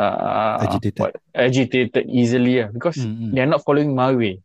uh, 0.00 0.64
Agitated. 0.64 0.96
what, 0.98 1.12
agitated 1.36 2.08
easily 2.08 2.64
uh, 2.64 2.72
because 2.72 2.96
Mm, 2.96 3.12
mm. 3.12 3.30
they 3.36 3.40
are 3.44 3.52
not 3.52 3.60
following 3.60 3.92
my 3.92 4.16
way. 4.16 4.40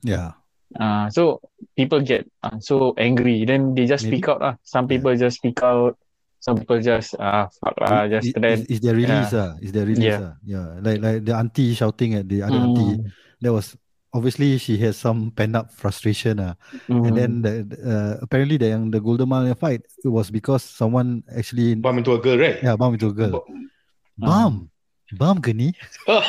Yeah. 0.00 0.32
Uh, 0.72 1.08
so 1.12 1.40
people 1.76 2.00
get 2.00 2.24
uh, 2.42 2.56
so 2.60 2.96
angry, 2.96 3.44
then 3.44 3.76
they 3.76 3.84
just 3.86 4.08
Maybe. 4.08 4.18
speak 4.18 4.28
out. 4.32 4.40
Uh. 4.42 4.54
Some 4.64 4.88
Yeah. 4.88 4.92
people 4.96 5.12
just 5.16 5.36
speak 5.38 5.60
out. 5.62 5.94
Some 6.40 6.62
people 6.62 6.78
just 6.78 7.16
ah 7.18 7.48
fuck 7.58 7.74
lah, 7.80 8.06
just 8.06 8.30
Is, 8.30 8.34
then. 8.38 8.58
is, 8.66 8.78
is 8.78 8.80
their 8.84 8.94
release 8.94 9.32
ah? 9.34 9.56
Is 9.58 9.70
their 9.72 9.86
release 9.88 10.14
Yeah. 10.14 10.30
ah? 10.30 10.34
Yeah. 10.46 10.66
Like 10.84 11.00
like 11.02 11.18
the 11.26 11.34
auntie 11.34 11.74
shouting 11.74 12.14
at 12.22 12.28
the 12.28 12.44
other 12.46 12.60
auntie. 12.60 13.02
Mm, 13.02 13.10
That 13.42 13.52
was 13.56 13.74
obviously 14.16 14.56
she 14.56 14.80
has 14.80 14.96
some 14.96 15.28
pent 15.36 15.52
up 15.52 15.68
frustration 15.68 16.40
ah. 16.40 16.56
mm. 16.88 17.04
And 17.04 17.14
then 17.16 17.32
the, 17.44 17.54
uh, 17.84 18.12
apparently 18.24 18.56
the 18.56 18.72
the 18.88 19.00
Golden 19.00 19.28
Mile 19.28 19.52
fight 19.52 19.84
it 19.84 20.08
was 20.08 20.32
because 20.32 20.64
someone 20.64 21.20
actually 21.28 21.76
Bump 21.76 22.00
into 22.00 22.16
a 22.16 22.20
girl, 22.20 22.40
right? 22.40 22.56
yeah 22.64 22.74
bump 22.80 22.96
into 22.96 23.12
a 23.12 23.16
girl. 23.16 23.44
Ah. 23.44 23.68
Bum. 24.16 24.72
Bum 25.12 25.38
ke 25.44 25.52
ni? 25.52 25.76
Oh. 26.08 26.24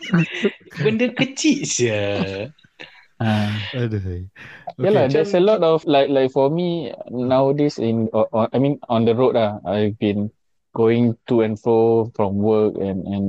Benda 0.86 1.10
kecil 1.10 1.66
sia. 1.66 2.00
Ah. 3.18 3.52
Aduh. 3.74 4.30
Yeah 4.78 4.92
lah, 4.92 5.08
there's 5.08 5.34
a 5.34 5.42
lot 5.42 5.64
of 5.64 5.82
like 5.88 6.12
like 6.12 6.30
for 6.30 6.52
me 6.52 6.92
nowadays 7.08 7.80
in 7.80 8.12
or, 8.12 8.28
or, 8.30 8.46
I 8.52 8.60
mean 8.60 8.76
on 8.92 9.08
the 9.08 9.16
road 9.16 9.34
ah, 9.34 9.58
I've 9.64 9.96
been 9.98 10.28
going 10.76 11.16
to 11.32 11.40
and 11.40 11.56
fro 11.56 12.12
from 12.12 12.36
work 12.36 12.76
and 12.76 13.00
and 13.08 13.26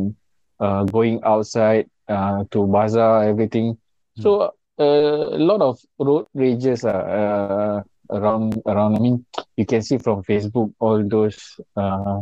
uh, 0.60 0.84
going 0.84 1.24
outside 1.24 1.88
uh, 2.12 2.44
to 2.52 2.68
bazaar 2.68 3.24
everything. 3.24 3.80
So 4.20 4.54
uh, 4.80 5.38
a 5.38 5.42
lot 5.42 5.62
of 5.62 5.80
road 6.00 6.26
rages 6.34 6.86
ah, 6.86 6.98
uh, 6.98 7.78
around 8.10 8.58
around. 8.66 8.98
I 8.98 9.00
mean, 9.00 9.26
you 9.58 9.66
can 9.66 9.82
see 9.82 9.98
from 9.98 10.24
Facebook 10.24 10.74
all 10.80 11.04
those 11.08 11.38
uh, 11.78 12.22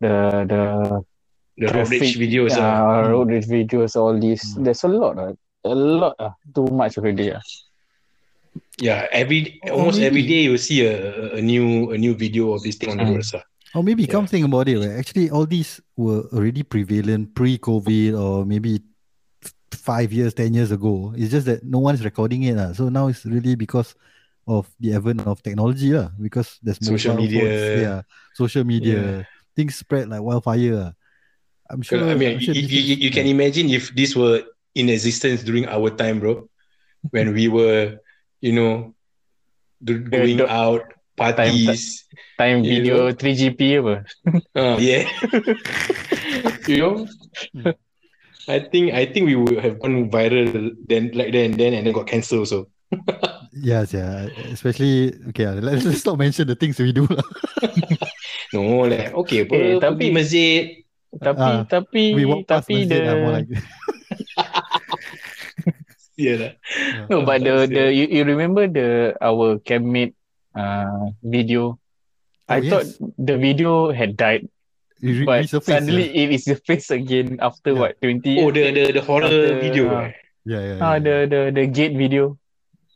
the 0.00 0.46
the 0.46 0.62
The 1.58 1.68
road 1.68 1.90
rage 1.92 2.16
videos 2.16 2.56
uh, 2.56 2.64
ah. 2.64 3.04
road 3.12 3.28
rage 3.28 3.46
videos 3.46 3.92
all 3.94 4.16
these. 4.18 4.40
Hmm. 4.56 4.64
There's 4.64 4.82
a 4.84 4.88
lot 4.88 5.18
ah, 5.20 5.32
a 5.68 5.74
lot 5.76 6.14
ah, 6.18 6.32
too 6.54 6.66
much 6.72 6.96
already 6.98 7.30
ah. 7.34 7.42
Yeah, 8.80 9.06
every 9.12 9.60
Or 9.68 9.72
almost 9.84 10.00
every 10.00 10.22
maybe- 10.22 10.28
day 10.28 10.42
you 10.48 10.56
see 10.58 10.84
a, 10.86 11.36
a 11.36 11.40
new 11.42 11.92
a 11.92 11.98
new 11.98 12.14
video 12.14 12.52
of 12.52 12.62
this 12.62 12.76
thing 12.76 12.90
on 12.90 12.98
the 12.98 13.04
Mm. 13.04 13.14
roads 13.20 13.32
ah. 13.36 13.44
Or 13.74 13.80
maybe 13.84 14.04
Yeah. 14.04 14.12
come 14.12 14.26
think 14.28 14.44
about 14.44 14.68
it, 14.68 14.76
right? 14.80 14.96
Actually, 15.00 15.30
all 15.32 15.46
these 15.48 15.80
were 15.96 16.28
already 16.32 16.60
prevalent 16.64 17.32
pre-COVID 17.32 18.12
or 18.12 18.44
maybe 18.44 18.76
f- 18.76 18.91
five 19.74 20.12
years, 20.12 20.34
ten 20.34 20.52
years 20.54 20.70
ago. 20.70 21.12
It's 21.16 21.30
just 21.30 21.46
that 21.46 21.64
no 21.64 21.78
one's 21.80 22.04
recording 22.04 22.42
it. 22.44 22.56
lah. 22.56 22.72
So 22.72 22.88
now 22.88 23.08
it's 23.08 23.24
really 23.24 23.54
because 23.56 23.94
of 24.46 24.66
the 24.80 24.94
advent 24.94 25.24
of 25.26 25.42
technology. 25.42 25.92
lah. 25.92 26.10
Because 26.20 26.58
there's 26.62 26.78
Social 26.80 27.16
media. 27.16 27.40
phones, 27.42 27.80
yeah, 27.80 27.98
social 28.34 28.64
media. 28.64 29.26
Things 29.56 29.76
spread 29.76 30.08
like 30.08 30.22
wildfire. 30.22 30.74
lah. 30.74 30.90
I'm 31.70 31.80
sure. 31.80 32.04
I 32.04 32.14
mean, 32.14 32.38
sure 32.40 32.52
you, 32.54 32.62
you, 32.62 32.80
is- 32.94 33.00
you 33.00 33.10
can 33.10 33.24
imagine 33.26 33.70
if 33.72 33.94
this 33.96 34.12
were 34.16 34.44
in 34.74 34.88
existence 34.88 35.42
during 35.44 35.64
our 35.68 35.88
time, 35.90 36.20
bro, 36.20 36.48
when 37.12 37.32
we 37.32 37.48
were, 37.48 37.96
you 38.40 38.52
know, 38.52 38.92
do, 39.82 39.98
going 40.00 40.36
the- 40.38 40.48
out 40.52 40.84
parties. 41.16 42.04
Time 42.40 42.64
You 42.64 42.80
video 42.82 43.12
3GP 43.12 43.60
apa? 43.84 43.94
Uh, 44.56 44.76
yeah, 44.80 45.04
you 46.66 46.76
know. 46.80 47.06
I 48.50 48.58
think 48.58 48.90
I 48.92 49.06
think 49.06 49.26
we 49.30 49.36
would 49.38 49.58
have 49.62 49.78
gone 49.78 50.10
viral 50.10 50.74
then 50.88 51.10
like 51.14 51.30
then 51.30 51.54
then 51.54 51.74
and 51.74 51.86
then 51.86 51.94
got 51.94 52.06
cancelled. 52.10 52.48
So 52.50 52.66
Yes, 53.52 53.92
yeah. 53.92 54.26
Especially 54.50 55.12
okay. 55.30 55.44
ah, 55.46 55.54
Let's, 55.60 55.84
let's 55.84 56.04
not 56.08 56.16
mention 56.16 56.48
the 56.48 56.56
things 56.56 56.80
we 56.80 56.90
do. 56.92 57.04
lah. 57.04 57.22
no, 58.56 58.88
like 58.88 59.12
okay, 59.12 59.44
apa, 59.44 59.52
Eh, 59.54 59.60
pergi 59.76 59.84
tapi- 59.84 60.10
masjid. 60.12 60.62
Tapi 61.12 61.44
Ah, 61.44 61.68
tapi 61.68 62.16
we 62.16 62.24
walk 62.24 62.48
past 62.48 62.64
tapi 62.72 62.88
the 62.88 62.98
lah, 63.04 63.14
more 63.20 63.32
like 63.36 63.48
Yeah, 66.16 66.36
lah. 66.40 66.52
no 67.08 67.24
but 67.24 67.40
the 67.40 67.64
the 67.68 67.84
you, 67.88 68.04
you 68.08 68.22
remember 68.24 68.68
the 68.68 69.16
our 69.20 69.60
campmate 69.64 70.12
uh 70.56 71.08
video? 71.24 71.80
Oh, 72.48 72.52
I 72.52 72.60
thought 72.64 72.84
yes. 72.84 73.00
the 73.16 73.36
video 73.40 73.92
had 73.92 74.16
died, 74.16 74.44
Re- 75.02 75.26
but 75.26 75.38
resurface, 75.42 75.66
suddenly 75.82 76.06
yeah. 76.14 76.22
it 76.22 76.28
is 76.38 76.42
surfaced 76.46 76.90
again 76.94 77.38
after 77.42 77.74
Yeah. 77.74 77.80
what 77.80 77.92
20 78.00 78.22
Oh, 78.38 78.54
years? 78.54 78.54
the 78.54 78.64
the 78.70 78.84
the 78.98 79.02
horror 79.02 79.26
After, 79.26 79.58
video. 79.58 79.84
ah. 79.90 80.06
eh? 80.06 80.10
Yeah, 80.46 80.62
yeah, 80.62 80.74
yeah. 80.78 80.82
Ah, 80.82 80.96
the 81.02 81.16
the 81.26 81.40
the 81.50 81.64
gate 81.66 81.94
video. 81.98 82.38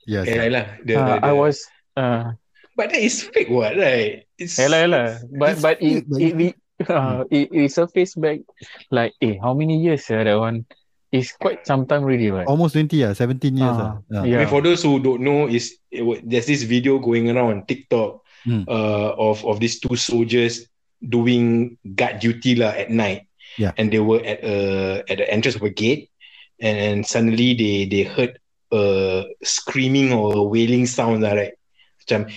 yes, 0.06 0.26
Yeah, 0.26 0.46
yeah. 0.46 0.54
lah. 0.54 0.66
The, 0.86 0.94
Ah, 0.94 1.06
the, 1.18 1.26
I 1.26 1.32
was 1.34 1.56
uh 1.98 2.34
But 2.76 2.92
that 2.92 3.00
is 3.00 3.24
fake, 3.32 3.48
what? 3.48 3.72
Right? 3.74 4.28
It's 4.36 4.60
Yalah, 4.60 4.80
yalah. 4.84 5.08
But 5.32 5.48
it's 5.56 5.62
but 5.64 5.76
it 5.80 6.04
fake, 6.04 6.06
it, 6.06 6.20
it- 6.22 6.36
it, 6.52 6.54
uh, 6.92 7.24
it 7.32 7.48
it 7.50 7.68
surfaced 7.72 8.20
back 8.20 8.44
like 8.92 9.16
eh 9.24 9.40
how 9.40 9.56
many 9.56 9.80
years 9.80 10.04
uh, 10.12 10.20
that 10.22 10.36
one? 10.36 10.68
It's 11.08 11.32
quite 11.32 11.64
some 11.64 11.86
time 11.88 12.04
already, 12.04 12.28
right? 12.34 12.44
Almost 12.44 12.76
20 12.76 12.92
yeah, 13.00 13.16
17 13.16 13.56
years. 13.56 13.78
Ah, 13.80 14.02
ah. 14.12 14.22
yeah. 14.28 14.36
I 14.36 14.44
mean, 14.44 14.50
for 14.52 14.60
those 14.60 14.84
who 14.84 15.00
don't 15.00 15.22
know, 15.24 15.48
is 15.48 15.80
it, 15.88 16.04
there's 16.28 16.44
this 16.50 16.62
video 16.68 17.00
going 17.00 17.30
around 17.32 17.50
on 17.50 17.58
TikTok 17.66 18.20
Hmm. 18.46 18.62
uh, 18.70 19.10
of 19.18 19.42
of 19.42 19.58
these 19.58 19.82
two 19.82 19.96
soldiers 19.98 20.70
doing 21.02 21.76
guard 21.94 22.20
duty 22.20 22.56
lah 22.56 22.72
at 22.72 22.90
night. 22.90 23.26
Yeah. 23.56 23.72
And 23.76 23.88
they 23.88 24.00
were 24.00 24.20
at 24.20 24.44
uh 24.44 25.00
at 25.08 25.16
the 25.16 25.26
entrance 25.28 25.56
of 25.56 25.64
a 25.64 25.72
gate, 25.72 26.12
and 26.60 27.06
suddenly 27.08 27.56
they 27.56 27.88
they 27.88 28.04
heard 28.04 28.36
a 28.68 29.24
screaming 29.40 30.12
or 30.12 30.36
a 30.36 30.44
wailing 30.44 30.84
sound 30.84 31.24
lah, 31.24 31.32
right? 31.38 31.56
Macam 32.04 32.28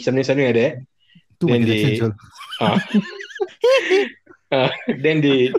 something 0.00 0.24
something 0.24 0.48
like 0.48 0.56
that. 0.56 0.74
Tu 1.40 1.46
Then 1.52 1.62
they- 1.68 2.00
Ah. 2.62 2.78
uh, 4.54 4.70
then 5.02 5.18
they 5.20 5.50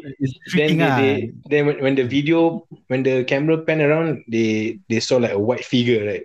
then 0.56 0.80
they, 0.80 0.88
ah. 0.88 0.96
they 0.96 1.12
then 1.52 1.62
when, 1.68 1.78
when 1.84 1.96
the 2.00 2.08
video 2.08 2.64
when 2.88 3.04
the 3.04 3.28
camera 3.28 3.60
pan 3.60 3.84
around 3.84 4.24
they 4.32 4.80
they 4.88 5.04
saw 5.04 5.20
like 5.20 5.36
a 5.36 5.40
white 5.40 5.68
figure 5.68 6.08
right 6.08 6.24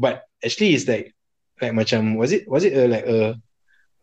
but 0.00 0.24
actually 0.40 0.72
it's 0.72 0.88
like 0.88 1.12
like 1.60 1.76
macam 1.76 2.16
was 2.16 2.32
it 2.32 2.48
was 2.48 2.64
it 2.64 2.72
a, 2.72 2.88
like 2.88 3.04
a 3.04 3.36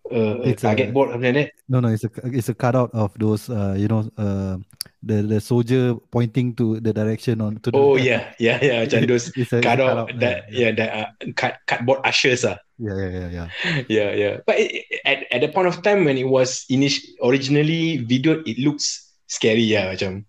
a, 0.10 0.42
a 0.42 0.50
It's 0.56 0.64
a- 0.64 0.68
target 0.74 0.94
board 0.96 1.10
or 1.10 1.20
something 1.20 1.36
like 1.36 1.52
that 1.52 1.70
No, 1.70 1.80
no, 1.80 1.88
it's 1.94 2.04
a 2.04 2.12
it's 2.28 2.50
a 2.50 2.56
cutout 2.58 2.92
of 2.98 3.14
those 3.16 3.48
uh 3.50 3.76
you 3.78 3.88
know 3.88 4.10
uh 4.18 4.58
the 5.06 5.22
the 5.24 5.40
soldier 5.40 5.96
pointing 6.12 6.54
to 6.60 6.80
the 6.84 6.92
direction 6.94 7.40
on 7.42 7.58
to 7.64 7.72
the 7.72 7.78
oh 7.78 7.96
left. 7.96 8.06
yeah 8.06 8.22
yeah 8.38 8.58
yeah 8.62 8.78
macam 8.86 9.06
those 9.12 9.32
It's 9.38 9.54
a, 9.54 9.62
it's 9.62 9.66
a 9.66 9.66
cutout 9.66 10.12
that 10.20 10.50
yeah 10.52 10.72
that 10.76 10.90
uh, 10.94 11.08
cut, 11.38 11.58
cardboard 11.70 12.02
ushers 12.04 12.44
ah. 12.46 12.58
Yeah, 12.82 12.98
yeah, 12.98 13.10
yeah, 13.14 13.30
yeah. 13.30 13.48
yeah 13.86 14.10
yeah. 14.18 14.34
But 14.42 14.58
it, 14.58 14.70
it- 14.90 15.02
at 15.06 15.18
at 15.30 15.40
the 15.46 15.54
point 15.54 15.70
of 15.70 15.86
time 15.86 16.02
when 16.06 16.18
it 16.18 16.26
was 16.26 16.66
init- 16.68 17.06
originally 17.22 18.02
videoed 18.02 18.42
it 18.50 18.58
looks 18.58 19.06
scary 19.30 19.62
yeah 19.64 19.86
macam 19.94 20.26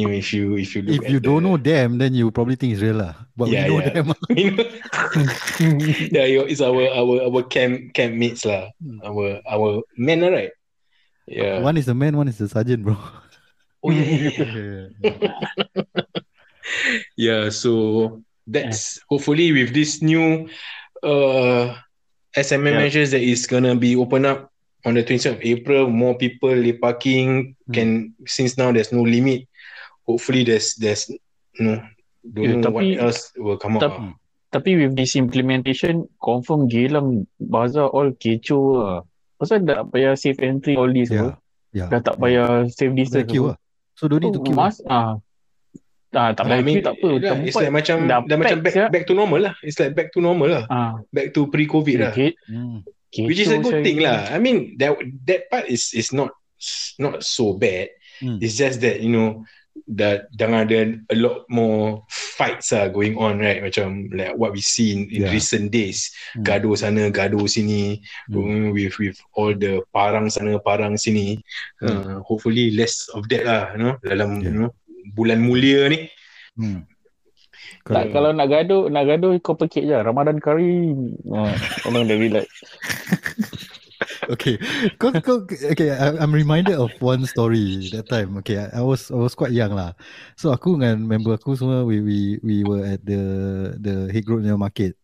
you 0.00 0.06
know 0.08 0.16
if 0.16 0.32
you 0.32 0.56
if 0.56 0.72
you 0.74 0.80
If 0.88 1.04
you 1.12 1.20
don't 1.20 1.44
the- 1.44 1.48
know 1.52 1.56
them, 1.60 2.00
then 2.00 2.16
you 2.16 2.30
probably 2.32 2.56
think 2.56 2.72
it's 2.72 2.80
real 2.82 2.96
lah. 3.04 3.14
But 3.36 3.52
Yeah, 3.52 3.68
we 3.68 3.68
know 3.68 3.80
yeah. 3.84 3.92
them. 3.92 4.06
yeah 6.16 6.26
it's 6.48 6.60
our 6.64 6.80
our 6.92 7.14
our 7.28 7.42
camp 7.46 7.92
camp 7.92 8.16
mates 8.16 8.44
lah 8.48 8.72
Hmm. 8.80 9.00
our 9.04 9.40
our 9.44 9.84
men 10.00 10.24
right 10.24 10.52
yeah 11.28 11.60
One 11.60 11.76
is 11.76 11.86
the 11.86 11.94
man, 11.94 12.16
one 12.16 12.26
is 12.28 12.38
the 12.40 12.48
sergeant, 12.48 12.82
bro. 12.82 12.96
oh 13.84 13.90
yeah, 13.92 14.04
yeah, 14.04 14.86
yeah. 15.00 15.16
yeah, 17.16 17.42
so 17.50 18.20
that's 18.46 18.98
hopefully 19.08 19.52
with 19.52 19.72
this 19.72 20.02
new 20.02 20.48
uh 21.04 21.74
SMM 22.36 22.72
Yeah. 22.76 22.78
measures 22.86 23.10
that 23.14 23.22
is 23.22 23.46
gonna 23.46 23.74
be 23.74 23.94
open 23.96 24.26
up 24.26 24.50
on 24.86 24.94
the 24.96 25.04
20th 25.04 25.36
of 25.36 25.38
April 25.44 25.88
more 25.92 26.16
people 26.16 26.56
parking 26.80 27.54
Hmm. 27.68 27.72
can 27.74 27.88
since 28.26 28.56
now 28.56 28.72
there's 28.72 28.92
no 28.94 29.02
limit 29.04 29.46
hopefully 30.10 30.42
there's 30.42 30.74
there's 30.76 31.06
no 31.56 31.78
don't 32.20 32.42
Yeah, 32.42 32.58
know 32.58 32.70
what 32.70 32.82
tapi- 32.82 32.98
else 32.98 33.30
will 33.38 33.56
come 33.56 33.78
tapi- 33.78 34.18
Tapi 34.50 34.70
with 34.74 34.98
this 34.98 35.14
implementation, 35.14 36.10
confirm 36.18 36.66
Geylang 36.66 37.22
Bazaar 37.38 37.86
all 37.86 38.10
kecoh 38.12 38.66
lah. 38.76 38.98
Pasal 39.38 39.62
tak 39.62 39.94
payah 39.94 40.18
safe 40.18 40.42
entry 40.42 40.74
all 40.74 40.90
this 40.90 41.06
Yeah. 41.06 41.22
apa. 41.22 41.32
Yeah. 41.70 41.86
Dah 41.86 42.00
tak 42.02 42.18
payah 42.18 42.66
safe 42.66 42.90
The 42.90 42.98
distance 42.98 43.30
queue 43.30 43.54
lah. 43.54 43.56
So 43.94 44.10
don't 44.10 44.18
need 44.18 44.34
to 44.34 44.42
Oh, 44.42 44.46
queue. 44.50 44.58
Mas, 44.58 44.82
ah. 44.84 45.22
Ah, 46.10 46.34
tak 46.34 46.50
payah 46.50 46.66
queue 46.66 46.82
tak 46.82 46.98
apa. 46.98 47.08
yeah, 47.14 47.34
it's 47.38 47.54
Tempat 47.54 47.62
like 47.62 47.74
macam 47.78 47.96
dah 48.04 48.18
dah 48.26 48.36
macam 48.36 48.58
back, 48.58 48.74
back 48.90 49.04
to 49.06 49.14
normal 49.14 49.38
lah 49.46 49.54
it's 49.62 49.78
like 49.78 49.94
back 49.94 50.10
to 50.10 50.18
normal 50.18 50.48
lah 50.50 50.64
ah, 50.66 50.98
back 51.14 51.30
to 51.30 51.46
pre-covid 51.46 51.96
lah 52.02 52.10
ke- 52.10 52.34
Hmm. 52.50 52.82
kecoh 53.14 53.30
which 53.30 53.38
is 53.38 53.54
a 53.54 53.62
good 53.62 53.86
thing 53.86 54.02
lah. 54.02 54.26
I 54.26 54.42
mean 54.42 54.74
that 54.82 54.98
that 55.30 55.46
part 55.46 55.70
is 55.70 55.94
is 55.94 56.10
not 56.10 56.34
not 56.98 57.22
so 57.22 57.54
bad. 57.54 57.94
Hmm. 58.18 58.42
It's 58.42 58.58
just 58.58 58.82
that 58.82 58.98
you 58.98 59.14
know 59.14 59.46
that 59.86 60.28
jangan 60.34 60.66
ada 60.68 60.78
a 61.08 61.16
lot 61.16 61.44
more 61.48 62.02
fights 62.10 62.72
are 62.72 62.90
going 62.90 63.16
on 63.16 63.38
right 63.38 63.62
macam 63.62 64.08
like 64.12 64.34
what 64.34 64.52
we 64.52 64.60
see 64.60 64.92
in, 64.92 65.06
in 65.08 65.24
Yeah. 65.24 65.32
recent 65.32 65.70
days 65.70 66.10
Hmm. 66.34 66.44
gaduh 66.44 66.74
sana 66.74 67.08
gaduh 67.08 67.46
sini 67.46 68.00
Hmm. 68.28 68.40
mm, 68.40 68.64
with 68.72 68.96
with 68.98 69.16
all 69.32 69.52
the 69.52 69.80
parang 69.90 70.28
sana 70.28 70.58
parang 70.58 70.96
sini 70.96 71.40
uh, 71.80 72.20
hopefully 72.24 72.72
less 72.72 73.08
of 73.16 73.24
that 73.32 73.44
lah 73.46 73.62
you 73.72 73.80
know 73.80 73.94
dalam. 74.02 74.40
Yeah. 74.40 74.50
you 74.50 74.52
know 74.56 74.70
bulan 75.16 75.40
mulia 75.40 75.88
ni 75.88 76.10
Hmm. 76.58 76.84
Tak, 77.80 77.86
Correct. 77.86 78.12
kalau 78.12 78.30
nak 78.36 78.48
gaduh, 78.52 78.92
nak 78.92 79.04
gaduh 79.08 79.32
kau 79.40 79.56
pekik 79.56 79.88
je. 79.88 79.96
Ramadan 79.96 80.36
Karim. 80.36 81.16
Ah, 81.32 81.54
orang 81.88 82.04
dah 82.04 82.18
relax. 82.18 82.46
okay, 84.32 84.56
kau, 84.96 85.12
kau, 85.20 85.44
okay. 85.44 85.92
I, 85.92 86.16
I'm 86.16 86.32
reminded 86.32 86.76
of 86.76 86.90
one 87.00 87.24
story 87.28 87.88
that 87.92 88.08
time. 88.08 88.36
Okay, 88.40 88.56
I, 88.56 88.80
I 88.80 88.82
was 88.84 89.12
I 89.12 89.18
was 89.20 89.36
quite 89.36 89.52
young 89.52 89.76
lah. 89.76 89.92
So 90.36 90.52
aku 90.52 90.80
dengan 90.80 91.04
member 91.04 91.36
aku 91.36 91.56
semua 91.56 91.84
we 91.84 92.00
we 92.00 92.18
we 92.40 92.56
were 92.64 92.84
at 92.84 93.04
the 93.04 93.22
the 93.80 94.08
Hague 94.08 94.28
Road 94.28 94.44
punya 94.44 94.56
market. 94.56 94.96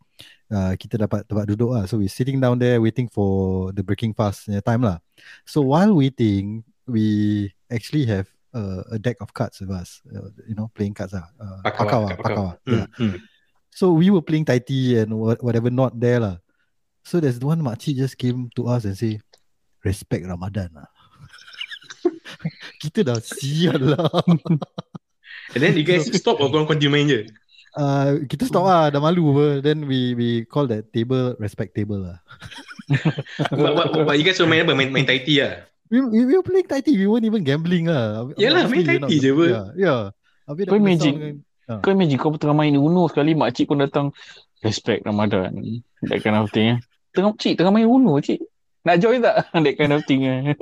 Uh, 0.46 0.78
kita 0.78 0.94
dapat 0.94 1.26
tempat 1.26 1.50
duduk 1.50 1.74
lah. 1.74 1.84
So 1.90 1.98
we 1.98 2.06
sitting 2.06 2.38
down 2.38 2.62
there 2.62 2.78
waiting 2.78 3.10
for 3.10 3.68
the 3.74 3.82
breaking 3.82 4.14
fast 4.14 4.46
time 4.62 4.86
lah. 4.86 5.02
So 5.42 5.58
while 5.60 5.90
waiting, 5.90 6.62
we 6.86 7.50
actually 7.66 8.06
have 8.06 8.30
uh, 8.54 8.86
a 8.94 8.98
deck 8.98 9.18
of 9.18 9.34
cards 9.34 9.58
with 9.58 9.74
us. 9.74 10.00
Uh, 10.06 10.30
you 10.46 10.54
know, 10.54 10.70
playing 10.72 10.94
cards 10.94 11.12
lah. 11.12 11.26
Uh, 11.36 11.66
lah, 12.06 12.14
pakau. 12.14 12.22
pakau 12.22 12.44
lah. 12.54 12.56
Mm, 12.62 12.72
Yeah. 12.78 12.86
mm. 12.94 13.16
So 13.76 13.92
we 13.92 14.08
were 14.08 14.24
playing 14.24 14.48
Tai 14.48 14.62
Chi 14.64 14.96
and 15.02 15.12
wha- 15.12 15.42
whatever 15.44 15.68
not 15.68 15.92
there 15.98 16.22
lah. 16.22 16.40
So 17.06 17.22
there's 17.22 17.38
one 17.38 17.62
makcik 17.62 17.94
just 17.94 18.18
came 18.18 18.50
to 18.58 18.66
us 18.66 18.82
and 18.82 18.98
say, 18.98 19.22
respect 19.86 20.26
Ramadan 20.26 20.74
lah. 20.74 20.90
Kita 22.82 23.06
dah 23.06 23.22
sial 23.22 23.94
lah. 23.94 24.10
and 25.54 25.60
then 25.62 25.78
you 25.78 25.86
guys 25.86 26.10
stop 26.10 26.42
or 26.42 26.50
korang 26.50 26.66
continue 26.66 26.90
main 26.90 27.06
je 27.06 27.22
Uh, 27.76 28.24
kita 28.24 28.48
stop 28.48 28.64
lah, 28.64 28.88
dah 28.88 28.96
malu 28.96 29.36
apa. 29.36 29.60
Then 29.60 29.84
we 29.84 30.16
we 30.16 30.48
call 30.48 30.64
that 30.64 30.96
table 30.96 31.36
respect 31.36 31.76
table 31.76 32.08
lah. 32.08 32.24
but, 33.52 33.72
but, 33.76 33.86
but 33.92 34.16
you 34.16 34.24
guys 34.24 34.40
were 34.40 34.48
main 34.48 34.64
apa 34.64 34.72
main, 34.72 34.88
main 34.88 35.04
tai 35.04 35.20
chi 35.20 35.44
lah 35.44 35.60
We, 35.92 36.00
we, 36.00 36.24
we 36.24 36.34
were 36.34 36.42
playing 36.42 36.66
Tai 36.66 36.82
Chi, 36.82 36.98
we 36.98 37.06
weren't 37.06 37.28
even 37.28 37.44
gambling 37.46 37.86
lah. 37.86 38.26
Yalah, 38.40 38.66
main 38.66 38.80
Honestly, 38.80 38.82
Tai 38.82 38.96
we're 38.96 39.04
not- 39.04 39.10
Chi 39.12 39.18
je 39.22 39.30
apa. 39.30 39.44
Yeah, 39.46 39.66
yeah. 39.76 40.00
Habis 40.48 40.64
Kau 40.66 40.78
imagine. 40.80 41.14
kan. 41.68 41.78
Kau 41.84 41.90
imagine 41.94 42.18
kau 42.18 42.34
tengah 42.34 42.56
main 42.56 42.74
Uno 42.74 43.06
sekali, 43.06 43.36
makcik 43.38 43.70
pun 43.70 43.78
datang. 43.84 44.10
Respect 44.64 45.06
Ramadan. 45.06 45.52
That 46.08 46.24
kind 46.24 46.40
of 46.40 46.50
thing. 46.50 46.80
Eh. 47.16 47.18
Tengah 47.18 47.32
cik, 47.40 47.54
tengah 47.56 47.72
main 47.72 47.88
Uno 47.88 48.20
cik. 48.20 48.44
Nak 48.84 48.96
join 49.00 49.24
tak? 49.24 49.48
That 49.64 49.74
kind 49.74 49.96
of 49.96 50.04
thing. 50.04 50.28
eh. 50.28 50.52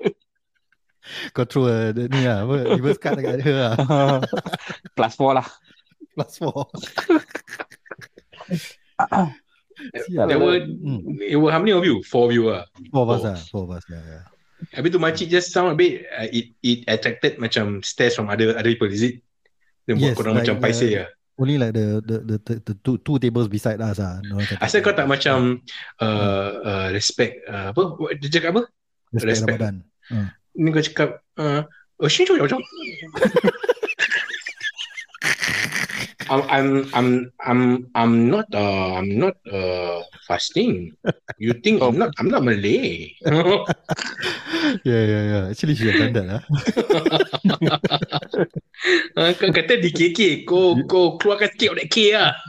Kau 1.34 1.44
throw 1.44 1.66
uh, 1.66 1.92
the, 1.92 2.08
ni 2.08 2.24
lah, 2.24 2.46
apa, 2.46 2.78
reverse 2.78 2.96
card 2.96 3.20
dekat 3.20 3.42
her 3.42 3.56
lah. 3.60 3.74
Plus 4.96 5.12
4 5.18 5.36
lah. 5.36 5.48
Plus 6.14 6.32
four. 6.38 6.70
Sial 10.06 10.30
there 10.30 10.38
lah. 10.38 10.46
were 10.46 10.58
Hmm. 10.62 11.18
there 11.18 11.40
were 11.42 11.50
how 11.50 11.58
many 11.58 11.74
of 11.74 11.82
you 11.82 12.00
four 12.06 12.30
of 12.30 12.32
you 12.32 12.46
ah 12.48 12.62
Four 12.94 13.02
of 13.04 13.10
us 13.10 13.22
lah, 13.26 13.36
four 13.50 13.66
of 13.66 13.74
us, 13.74 13.82
yeah, 13.90 13.98
yeah. 14.00 14.22
Habis 14.72 14.94
tu 14.94 15.02
makcik 15.02 15.26
just 15.28 15.50
sound 15.50 15.74
a 15.74 15.76
bit 15.76 16.06
uh, 16.08 16.30
it 16.30 16.54
it 16.62 16.86
attracted 16.86 17.36
macam 17.36 17.82
stares 17.82 18.14
from 18.14 18.30
other 18.30 18.54
other 18.54 18.70
people 18.70 18.86
is 18.86 19.02
it? 19.02 19.20
Dia 19.84 19.98
buat 19.98 20.14
Yes, 20.14 20.16
korang 20.16 20.38
like 20.38 20.46
macam 20.46 20.62
paiseh 20.62 20.88
the- 20.88 20.98
lah. 21.02 21.08
Only 21.34 21.58
like 21.58 21.74
the 21.74 21.98
the 21.98 22.16
the, 22.22 22.36
the, 22.46 22.54
the 22.62 22.74
two, 22.86 22.96
two 23.02 23.18
tables 23.18 23.50
beside 23.50 23.82
us 23.82 23.98
ah. 23.98 24.22
No, 24.22 24.38
Asal 24.62 24.86
kau 24.86 24.94
tak 24.94 25.10
macam 25.10 25.58
uh, 25.98 26.50
uh, 26.62 26.86
respect 26.94 27.42
uh, 27.50 27.74
apa? 27.74 27.82
Dia 28.22 28.38
cakap 28.38 28.50
apa? 28.54 28.62
respect, 29.10 29.42
respect. 29.42 29.58
Ramadan. 29.58 29.74
Ni 30.54 30.68
kau 30.70 30.82
cakap 30.82 31.10
uh, 31.42 31.66
oh 31.98 32.10
sini 32.10 32.38
macam 32.38 32.42
macam. 32.46 32.60
I'm 36.24 36.42
I'm 36.48 36.68
I'm 36.96 37.08
I'm 37.44 37.60
I'm 37.92 38.12
not 38.32 38.48
uh 38.54 38.96
I'm 38.96 39.10
not 39.20 39.36
uh 39.44 40.00
fasting. 40.24 40.96
You 41.36 41.52
think 41.60 41.84
I'm 41.84 42.00
not 42.00 42.16
I'm 42.16 42.32
not 42.32 42.46
Malay. 42.46 43.12
Yeah, 44.84 45.02
yeah, 45.12 45.22
yeah. 45.30 45.42
Actually, 45.50 45.74
she 45.76 45.84
have 45.90 45.98
done 46.00 46.12
that 46.14 46.26
lah. 46.26 46.40
uh, 49.18 49.30
kau 49.36 49.50
kata 49.52 49.80
di 49.80 49.90
KK 49.92 50.44
kau 50.48 50.76
kau 50.86 51.16
keluarkan 51.20 51.50
K 51.56 51.60
of 51.70 51.76
that 51.78 51.88
K 51.90 51.96
lah. 52.16 52.32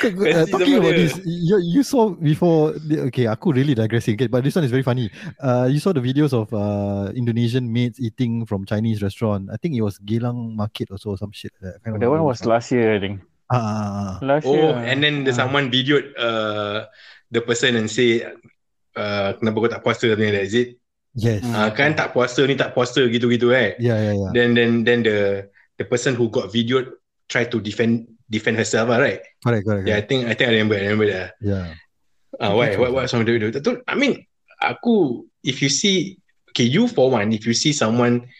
Kau- 0.00 0.16
uh, 0.16 0.48
talking 0.48 0.80
about 0.80 0.96
dia. 0.96 1.12
this, 1.12 1.20
you, 1.28 1.60
you 1.60 1.82
saw 1.84 2.08
before. 2.16 2.72
the- 2.88 3.12
Okay, 3.12 3.28
aku 3.28 3.52
really 3.52 3.76
digressing. 3.76 4.16
Okay, 4.16 4.32
but 4.32 4.40
this 4.40 4.56
one 4.56 4.64
is 4.64 4.72
very 4.72 4.80
funny. 4.82 5.12
Uh, 5.36 5.68
you 5.68 5.76
saw 5.76 5.92
the 5.92 6.00
videos 6.00 6.32
of 6.32 6.48
uh 6.56 7.12
Indonesian 7.12 7.68
maids 7.68 8.00
eating 8.00 8.48
from 8.48 8.64
Chinese 8.64 9.04
restaurant. 9.04 9.52
I 9.52 9.60
think 9.60 9.76
it 9.76 9.84
was 9.84 10.00
Geylang 10.00 10.56
Market 10.56 10.88
also, 10.88 11.20
some 11.20 11.32
shit. 11.36 11.52
Like 11.60 11.76
that. 11.84 12.00
That 12.00 12.08
one 12.08 12.24
was 12.24 12.48
last 12.48 12.72
year, 12.72 12.96
I 12.96 13.00
think. 13.00 13.20
Ah, 13.52 13.60
ah. 13.60 14.12
Last 14.24 14.48
year. 14.48 14.72
Oh, 14.72 14.80
and 14.80 15.04
then 15.04 15.28
the 15.28 15.36
Ah. 15.36 15.44
someone 15.44 15.68
videoed 15.68 16.16
uh, 16.16 16.88
the 17.28 17.44
person 17.44 17.76
and 17.76 17.90
say, 17.92 18.24
uh, 19.00 19.28
kenapa 19.40 19.56
kau 19.56 19.72
tak 19.72 19.82
puasa 19.82 20.04
something 20.12 20.28
like 20.28 20.36
that, 20.36 20.46
is 20.46 20.56
it? 20.56 20.68
Yes. 21.16 21.42
Hmm. 21.42 21.54
Uh, 21.56 21.70
kan 21.74 21.96
tak 21.96 22.12
puasa 22.14 22.44
ni 22.46 22.54
tak 22.54 22.76
puasa 22.76 23.02
gitu-gitu 23.08 23.50
eh. 23.50 23.74
Yeah, 23.80 23.98
yeah, 23.98 24.14
yeah. 24.14 24.30
Then 24.36 24.54
then 24.54 24.70
then 24.86 25.00
the 25.02 25.48
the 25.80 25.86
person 25.88 26.14
who 26.14 26.28
got 26.30 26.52
videoed 26.52 26.94
tried 27.26 27.50
to 27.50 27.58
defend 27.58 28.06
defend 28.30 28.60
herself 28.60 28.92
lah, 28.92 29.02
right? 29.02 29.24
Correct, 29.42 29.66
correct. 29.66 29.86
Yeah, 29.90 29.98
I 29.98 30.04
think 30.06 30.30
I 30.30 30.38
think 30.38 30.52
I 30.52 30.54
remember 30.54 30.78
I 30.78 30.86
remember 30.86 31.08
that. 31.10 31.34
Yeah. 31.42 31.74
Uh, 32.38 32.54
why 32.54 32.78
what 32.78 32.94
what 32.94 33.10
of 33.10 33.26
the 33.26 33.34
video? 33.34 33.50
Tu- 33.50 33.82
I 33.90 33.98
mean, 33.98 34.22
aku 34.62 35.26
if 35.42 35.58
you 35.58 35.66
see 35.66 36.14
okay, 36.54 36.66
you 36.66 36.86
for 36.86 37.10
one, 37.10 37.34
if 37.34 37.42
you 37.42 37.54
see 37.58 37.74
someone 37.74 38.30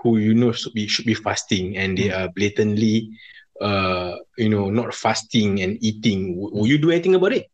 who 0.00 0.16
you 0.16 0.32
know 0.32 0.52
should 0.56 0.72
be 0.72 0.88
should 0.88 1.04
be 1.04 1.16
fasting 1.16 1.76
and 1.76 1.96
they 1.96 2.08
are 2.12 2.28
blatantly 2.32 3.12
uh 3.60 4.16
you 4.40 4.48
know 4.48 4.72
not 4.72 4.96
fasting 4.96 5.60
and 5.60 5.76
eating, 5.84 6.40
will 6.40 6.64
you 6.64 6.80
do 6.80 6.88
anything 6.88 7.14
about 7.20 7.36
it? 7.36 7.52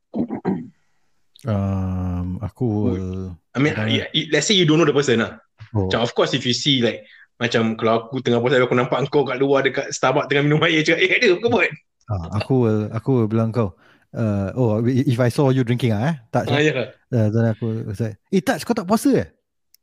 Um, 1.43 2.00
aku 2.41 2.67
will. 2.89 3.37
I 3.55 3.59
mean, 3.61 3.75
Uh, 3.77 3.87
yeah, 3.87 4.07
it- 4.17 4.33
let's 4.33 4.49
say 4.49 4.57
you 4.57 4.65
don't 4.65 4.81
know 4.81 4.89
the 4.89 4.97
person 4.97 5.21
lah. 5.21 5.39
Oh. 5.77 5.87
Macam 5.87 6.03
of 6.03 6.13
course 6.17 6.33
if 6.35 6.43
you 6.49 6.57
see 6.57 6.81
like 6.83 7.05
macam 7.41 7.77
kalau 7.79 8.05
aku 8.09 8.21
tengah 8.21 8.41
puasa 8.43 8.61
aku 8.61 8.77
nampak 8.77 9.01
kau 9.09 9.25
kat 9.25 9.41
luar 9.41 9.65
dekat 9.65 9.89
Starbucks 9.95 10.29
tengah 10.29 10.45
minum 10.45 10.61
air 10.65 10.85
cakap 10.85 11.01
eh 11.01 11.11
ada 11.21 11.29
kau 11.41 11.49
buat. 11.53 11.71
Ah, 12.11 12.43
aku 12.43 12.55
will, 12.67 12.83
aku 12.91 13.11
will 13.23 13.31
bilang 13.31 13.55
kau. 13.55 13.73
uh, 14.11 14.51
oh 14.59 14.83
if 14.83 15.19
I 15.23 15.31
saw 15.31 15.55
you 15.55 15.63
drinking 15.63 15.95
ah, 15.95 16.11
eh, 16.11 16.15
touch. 16.35 16.51
Ah, 16.51 16.59
eh. 16.59 16.67
ya. 16.75 16.91
Uh, 17.15 17.31
then 17.31 17.47
aku 17.55 17.87
like, 17.87 18.19
eh 18.35 18.43
touch 18.43 18.67
kau 18.67 18.75
tak 18.75 18.87
puasa 18.91 19.15
eh? 19.15 19.29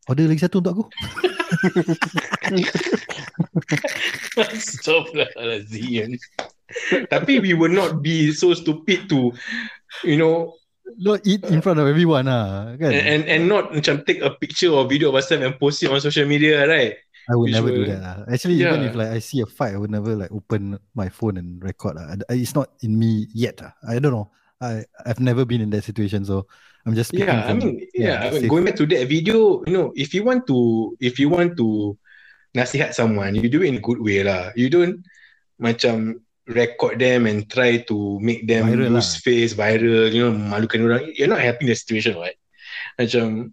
Order 0.07 0.27
lagi 0.31 0.39
satu 0.43 0.63
untuk 0.63 0.71
aku. 0.71 0.83
Stop 4.59 5.11
lah. 5.15 5.27
Tapi 7.11 7.39
we 7.39 7.51
will 7.55 7.71
not 7.71 8.03
be 8.03 8.31
so 8.31 8.51
stupid 8.55 9.07
to 9.11 9.31
you 10.03 10.15
know 10.19 10.55
Not 10.95 11.27
eat 11.27 11.43
in 11.51 11.59
front 11.59 11.83
of 11.83 11.85
everyone 11.85 12.31
lah, 12.31 12.73
kan? 12.79 12.95
and, 12.95 13.03
and 13.03 13.21
and 13.27 13.41
not 13.51 13.75
macam 13.75 14.07
take 14.07 14.23
a 14.23 14.31
picture 14.31 14.71
or 14.71 14.87
video 14.87 15.11
of 15.11 15.19
ourselves 15.19 15.43
and 15.43 15.53
post 15.59 15.83
it 15.83 15.91
on 15.91 15.99
social 15.99 16.23
media, 16.23 16.63
right? 16.63 16.95
I 17.27 17.35
would 17.35 17.51
which 17.51 17.59
never 17.59 17.69
do 17.75 17.83
will- 17.83 17.91
that. 17.91 17.99
lah. 18.01 18.15
Actually, 18.31 18.63
even 18.63 18.81
Yeah. 18.81 18.87
if 18.87 18.93
like 18.95 19.11
I 19.11 19.19
see 19.19 19.43
a 19.43 19.49
fight, 19.51 19.75
I 19.75 19.79
would 19.83 19.91
never 19.91 20.15
like 20.15 20.31
open 20.31 20.79
my 20.95 21.11
phone 21.11 21.35
and 21.35 21.59
record. 21.59 21.99
lah. 21.99 22.15
It's 22.31 22.55
not 22.55 22.71
in 22.87 22.95
me 22.95 23.27
yet. 23.35 23.59
lah. 23.59 23.75
I 23.83 23.99
don't 23.99 24.15
know. 24.15 24.31
I 24.63 24.87
I've 25.03 25.19
never 25.19 25.43
been 25.43 25.59
in 25.61 25.69
that 25.75 25.83
situation, 25.83 26.23
so 26.23 26.47
I'm 26.87 26.95
just 26.95 27.11
speaking. 27.11 27.29
Yeah, 27.29 27.45
I 27.45 27.53
mean, 27.53 27.83
yeah, 27.93 28.17
I 28.25 28.31
mean, 28.31 28.47
going 28.47 28.63
back 28.63 28.79
to 28.79 28.87
that 28.89 29.05
video, 29.11 29.61
you 29.67 29.75
know, 29.75 29.91
if 29.93 30.15
you 30.15 30.23
want 30.23 30.47
to, 30.47 30.95
if 31.03 31.19
you 31.19 31.27
want 31.27 31.59
to 31.59 31.99
nasihat 32.55 32.95
someone, 32.95 33.35
you 33.37 33.51
do 33.51 33.61
it 33.61 33.69
in 33.75 33.83
good 33.83 33.99
way 34.01 34.23
lah. 34.23 34.49
You 34.57 34.71
don't 34.71 35.03
macam 35.59 36.23
record 36.47 36.99
them 36.99 37.27
and 37.27 37.43
try 37.49 37.83
to 37.83 38.19
make 38.23 38.47
them 38.47 38.71
Viral 38.71 38.91
lose 38.95 39.19
lah. 39.19 39.23
face, 39.23 39.51
viral, 39.53 40.07
you 40.11 40.23
know, 40.23 40.33
malukan 40.35 40.79
orang. 40.87 41.11
You're 41.15 41.27
not 41.27 41.43
helping 41.43 41.67
the 41.67 41.75
situation, 41.75 42.15
right? 42.15 42.39
Macam, 42.95 43.51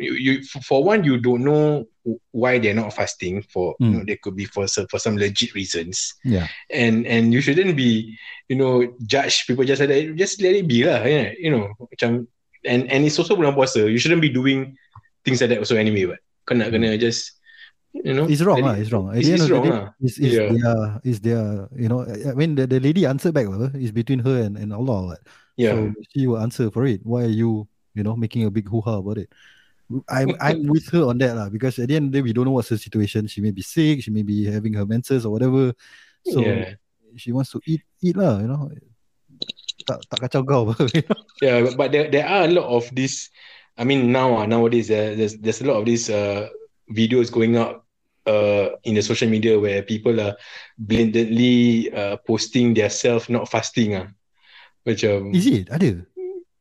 you, 0.00 0.12
you 0.16 0.32
for 0.64 0.82
one, 0.82 1.04
you 1.04 1.20
don't 1.20 1.44
know 1.44 1.84
why 2.32 2.58
they're 2.58 2.74
not 2.74 2.90
fasting. 2.96 3.44
For 3.46 3.76
you 3.78 3.86
Hmm. 3.86 3.92
know, 4.00 4.04
they 4.08 4.16
could 4.16 4.34
be 4.34 4.48
for 4.48 4.66
some, 4.66 4.88
for 4.88 4.98
some 4.98 5.14
legit 5.20 5.54
reasons. 5.54 6.16
Yeah. 6.24 6.48
and 6.72 7.06
and 7.06 7.30
you 7.36 7.40
shouldn't 7.44 7.76
be 7.76 8.16
you 8.48 8.56
know 8.58 8.84
judge 9.06 9.46
people 9.46 9.62
just 9.64 9.78
like 9.80 9.88
that 9.92 10.16
just 10.16 10.40
let 10.42 10.56
it 10.56 10.66
be 10.66 10.82
lah 10.88 11.04
yeah, 11.06 11.30
you 11.38 11.48
know 11.52 11.72
macam 11.78 12.26
and 12.66 12.90
and 12.90 13.04
it's 13.06 13.16
also 13.16 13.36
bulan 13.38 13.54
puasa 13.54 13.86
you 13.86 13.96
shouldn't 13.96 14.20
be 14.24 14.28
doing 14.32 14.74
things 15.24 15.40
like 15.40 15.48
that 15.54 15.62
also 15.62 15.78
anyway 15.78 16.04
but 16.04 16.18
kau 16.44 16.52
nak 16.58 16.68
kena 16.74 16.98
just 16.98 17.38
you 17.92 18.14
know 18.16 18.26
It's 18.26 18.40
wrong 18.40 18.64
lah. 18.64 18.74
It's 18.80 18.90
wrong. 18.90 19.12
It's, 19.12 19.28
it's 19.28 19.48
wrong 19.52 19.64
day, 19.68 19.72
lah 19.72 19.86
Is 20.00 20.16
is 20.18 20.32
Yeah. 20.32 20.48
their 20.52 20.76
is 21.04 21.18
their 21.20 21.44
you 21.76 21.88
know 21.88 22.04
I 22.08 22.32
mean 22.32 22.56
the, 22.56 22.66
the 22.66 22.80
lady 22.80 23.04
answered 23.04 23.36
back 23.36 23.46
lah. 23.48 23.70
It's 23.76 23.92
between 23.92 24.24
her 24.24 24.42
and, 24.42 24.56
and 24.56 24.72
Allah. 24.72 25.16
what. 25.16 25.20
yeah 25.60 25.76
So 25.76 25.92
she 26.12 26.26
will 26.26 26.40
answer 26.40 26.72
for 26.72 26.88
it. 26.88 27.04
Why 27.04 27.28
are 27.28 27.34
you 27.34 27.68
you 27.92 28.02
know 28.02 28.16
making 28.16 28.48
a 28.48 28.50
big 28.50 28.68
hoo 28.68 28.80
ha 28.80 28.98
about 28.98 29.20
it? 29.20 29.28
I'm 30.08 30.32
I'm 30.40 30.66
with 30.72 30.88
her 30.96 31.04
on 31.04 31.20
that 31.20 31.36
lah 31.36 31.52
because 31.52 31.76
at 31.78 31.92
the 31.92 31.96
end 32.00 32.08
of 32.08 32.12
the 32.12 32.18
day 32.20 32.24
we 32.24 32.32
don't 32.32 32.48
know 32.48 32.56
what's 32.56 32.72
her 32.72 32.80
situation. 32.80 33.28
She 33.28 33.44
may 33.44 33.52
be 33.52 33.62
sick. 33.62 34.00
She 34.00 34.10
may 34.10 34.24
be 34.24 34.48
having 34.48 34.72
her 34.74 34.88
menses 34.88 35.28
or 35.28 35.32
whatever. 35.32 35.76
So 36.24 36.40
yeah 36.40 36.80
she 37.16 37.32
wants 37.32 37.52
to 37.52 37.60
eat 37.68 37.84
eat 38.00 38.16
lah. 38.16 38.40
You 38.40 38.48
know. 38.48 38.72
Tak 39.82 39.98
tak 40.06 40.18
kacau 40.28 40.42
kau 40.46 40.62
you 40.94 41.02
know? 41.02 41.18
yeah 41.42 41.58
but, 41.74 41.90
there, 41.90 42.06
there 42.06 42.22
are 42.22 42.46
a 42.46 42.52
lot 42.52 42.70
of 42.70 42.86
this 42.94 43.34
I 43.74 43.82
mean 43.82 44.14
now 44.14 44.38
ah, 44.38 44.46
nowadays 44.46 44.94
uh, 44.94 45.18
there's 45.18 45.34
there's 45.42 45.58
a 45.58 45.66
lot 45.66 45.82
of 45.82 45.84
these 45.90 46.06
uh, 46.06 46.46
videos 46.86 47.32
going 47.34 47.58
out 47.58 47.81
uh, 48.26 48.76
in 48.84 48.94
the 48.94 49.02
social 49.02 49.28
media 49.28 49.58
where 49.58 49.82
people 49.82 50.14
are 50.20 50.34
blatantly 50.78 51.90
uh, 51.92 52.16
posting 52.26 52.74
their 52.74 52.90
self 52.90 53.28
not 53.28 53.48
fasting 53.48 53.98
ah. 53.98 54.08
Macam 54.82 55.30
Is 55.30 55.46
it? 55.46 55.70
Ada. 55.70 56.02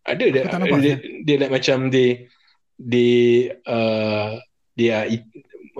ada 0.02 0.26
dia, 0.34 0.46
tak 0.50 0.60
nampak, 0.62 0.82
dia, 0.82 0.96
dia 1.26 1.36
like 1.38 1.54
macam 1.54 1.94
they 1.94 2.26
they 2.78 3.50
uh 3.70 4.38
they 4.78 4.90
are 4.90 5.06
eat, 5.06 5.26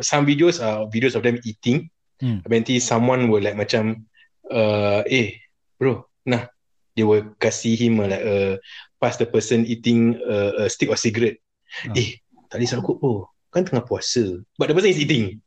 some 0.06 0.26
videos 0.26 0.62
are 0.62 0.86
videos 0.90 1.18
of 1.18 1.26
them 1.26 1.42
eating. 1.46 1.90
Hmm. 2.22 2.38
nanti 2.46 2.78
someone 2.78 3.34
will 3.34 3.42
like 3.42 3.58
macam 3.58 4.06
uh 4.54 5.02
eh 5.10 5.42
bro 5.78 6.06
nah. 6.26 6.46
They 6.92 7.08
will 7.08 7.34
kasih 7.40 7.80
him 7.80 8.04
uh, 8.04 8.12
like 8.12 8.20
uh, 8.20 8.60
pass 9.00 9.16
the 9.16 9.24
person 9.24 9.64
eating 9.64 10.20
uh, 10.28 10.66
a 10.66 10.70
stick 10.70 10.92
of 10.92 11.00
cigarette. 11.00 11.40
Ah. 11.88 11.96
eh 11.96 12.20
tak 12.52 12.60
boleh 12.60 12.70
sakut 12.70 12.96
pun 13.00 13.26
kan 13.48 13.64
tengah 13.64 13.88
puasa. 13.88 14.44
But 14.60 14.70
the 14.70 14.76
person 14.76 14.92
is 14.92 15.00
eating 15.00 15.40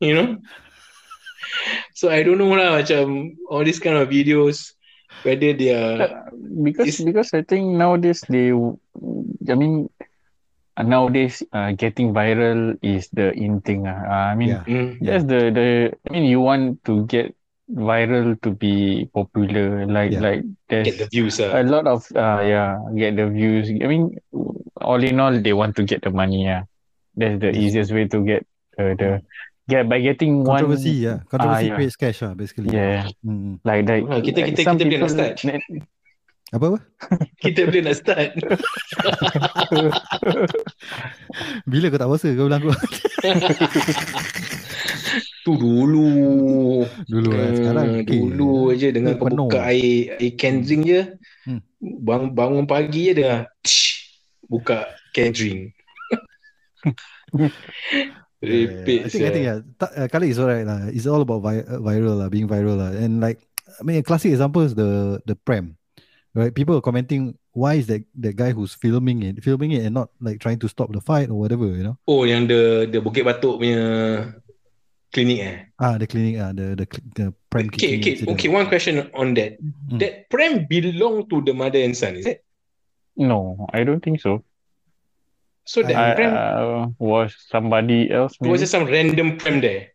you 0.00 0.14
know 0.14 0.36
so 1.94 2.08
I 2.10 2.22
don't 2.22 2.38
know 2.38 2.52
lah 2.54 2.78
macam 2.78 3.34
all 3.50 3.64
these 3.64 3.80
kind 3.82 3.96
of 3.98 4.08
videos 4.08 4.74
whether 5.22 5.52
they 5.52 5.74
are 5.74 6.30
because 6.62 6.86
It's- 6.88 7.04
because 7.04 7.30
I 7.34 7.42
think 7.42 7.74
nowadays 7.74 8.22
they, 8.30 8.54
I 8.54 9.54
mean, 9.58 9.90
uh, 10.76 10.82
nowadays 10.86 11.42
uh, 11.52 11.72
getting 11.74 12.14
viral 12.14 12.78
is 12.82 13.08
the 13.10 13.32
in 13.34 13.60
thing. 13.60 13.86
Uh. 13.86 13.98
Uh, 13.98 14.26
I 14.30 14.34
mean, 14.38 14.48
Yeah. 14.54 14.62
mm, 14.64 14.90
that's 15.02 15.24
the 15.26 15.50
the. 15.50 15.66
I 16.06 16.08
mean, 16.14 16.24
you 16.30 16.38
want 16.40 16.84
to 16.86 17.02
get 17.10 17.34
viral 17.66 18.38
to 18.46 18.50
be 18.54 19.10
popular, 19.12 19.84
like 19.90 20.14
Yeah. 20.14 20.22
like 20.22 20.40
there's 20.70 20.86
get 20.86 20.98
the 21.02 21.08
views 21.10 21.40
uh. 21.42 21.50
a 21.52 21.62
lot 21.66 21.86
of 21.90 22.06
uh 22.14 22.40
yeah 22.46 22.78
get 22.94 23.18
the 23.18 23.26
views. 23.28 23.68
I 23.68 23.86
mean, 23.90 24.16
all 24.80 25.02
in 25.02 25.18
all, 25.18 25.34
they 25.34 25.52
want 25.52 25.74
to 25.76 25.84
get 25.84 26.02
the 26.06 26.14
money. 26.14 26.46
Yeah, 26.46 26.62
that's 27.18 27.42
the 27.42 27.50
easiest 27.50 27.90
way 27.90 28.06
to 28.06 28.22
get 28.22 28.46
uh, 28.78 28.94
the 28.94 29.20
get 29.68 29.84
by 29.84 30.00
getting 30.00 30.40
one 30.40 30.58
Controversy, 30.58 31.04
yeah. 31.04 31.20
Controversy 31.26 31.68
yeah. 31.68 31.76
creates 31.76 31.94
cash, 31.94 32.18
lah, 32.20 32.32
basically. 32.32 32.72
Yeah, 32.72 33.06
Mm. 33.20 33.60
like 33.62 33.84
like, 33.84 34.04
Ah, 34.08 34.18
kita- 34.18 34.40
like 34.42 34.56
kita- 34.56 34.64
some 34.64 34.76
kita 34.76 34.88
boleh 34.88 34.98
nak 35.04 35.12
start. 35.12 35.32
Apa 36.48 36.64
apa? 36.66 36.78
kita 37.38 37.60
boleh 37.68 37.82
nak 37.84 37.92
start 37.94 38.30
Bila 41.64 41.84
kau 41.86 42.00
tak 42.00 42.08
puasa 42.08 42.28
kau 42.32 42.48
bilang 42.48 42.64
aku 42.64 42.72
tu 45.44 45.52
dulu 45.54 46.08
dulu 47.04 47.28
lah. 47.30 47.52
Sekarang 47.52 47.86
Hmm, 47.88 48.00
okay. 48.00 48.12
dulu 48.16 48.52
aja 48.70 48.88
dengan 48.88 49.12
kau 49.16 49.28
penuh. 49.28 49.48
buka 49.48 49.60
air 49.68 50.16
air 50.16 50.32
can 50.34 50.60
drink 50.60 50.82
je 50.84 51.00
Hmm. 51.44 51.60
bang, 51.80 52.32
bangun 52.32 52.64
pagi 52.64 53.08
je 53.08 53.20
dah 53.20 53.44
tsh, 53.60 54.08
buka 54.44 54.84
can 55.12 55.32
drink 55.32 55.72
Repeat 58.38 59.06
I 59.06 59.08
think 59.10 59.24
I 59.26 59.30
think 59.34 59.44
yeah. 59.50 59.58
Ta- 59.82 59.94
uh, 59.98 60.06
Khalid 60.06 60.30
is 60.30 60.38
alright 60.38 60.62
lah. 60.62 60.86
It's 60.94 61.10
all 61.10 61.22
about 61.26 61.42
vi- 61.42 61.66
uh, 61.66 61.82
viral 61.82 62.22
lah, 62.22 62.30
being 62.30 62.46
viral 62.46 62.78
lah. 62.78 62.94
And 62.94 63.18
like, 63.18 63.42
I 63.66 63.82
mean, 63.82 63.98
a 63.98 64.04
classic 64.06 64.30
example 64.30 64.62
is 64.62 64.78
the 64.78 65.18
the 65.26 65.34
pram, 65.34 65.74
right? 66.38 66.54
People 66.54 66.78
are 66.78 66.84
commenting, 66.84 67.34
why 67.50 67.82
is 67.82 67.90
that 67.90 68.06
that 68.22 68.38
guy 68.38 68.54
who's 68.54 68.78
filming 68.78 69.26
it, 69.26 69.42
filming 69.42 69.74
it 69.74 69.82
and 69.82 69.98
not 69.98 70.14
like 70.22 70.38
trying 70.38 70.62
to 70.62 70.70
stop 70.70 70.94
the 70.94 71.02
fight 71.02 71.34
or 71.34 71.34
whatever, 71.34 71.66
you 71.66 71.82
know? 71.82 71.98
Oh 72.06 72.22
yang 72.22 72.46
the 72.46 72.86
the 72.86 73.02
Bukit 73.02 73.26
Batok 73.26 73.58
punya 73.58 73.82
klinik 75.10 75.40
eh 75.42 75.56
Ah, 75.82 75.98
the 75.98 76.06
clinic, 76.06 76.38
ah, 76.38 76.54
the 76.54 76.78
the, 76.78 76.86
cl- 76.86 77.10
the 77.18 77.26
pram 77.50 77.66
Okay, 77.74 77.98
okay, 77.98 78.22
incident. 78.22 78.38
okay. 78.38 78.48
One 78.50 78.70
question 78.70 79.10
on 79.18 79.34
that. 79.34 79.58
Hmm. 79.58 79.98
That 79.98 80.30
pram 80.30 80.70
belong 80.70 81.26
to 81.26 81.42
the 81.42 81.54
mother 81.58 81.82
and 81.82 81.94
son, 81.98 82.14
is 82.14 82.26
it? 82.26 82.46
No, 83.18 83.66
I 83.74 83.82
don't 83.82 83.98
think 83.98 84.22
so. 84.22 84.46
So 85.68 85.84
the 85.84 85.92
I, 85.92 86.16
pram 86.16 86.32
uh, 86.32 86.88
was 86.96 87.36
somebody 87.52 88.08
else. 88.08 88.40
was 88.40 88.48
Maybe? 88.48 88.58
just 88.64 88.72
some 88.72 88.88
random 88.88 89.36
pram 89.36 89.60
there. 89.60 89.92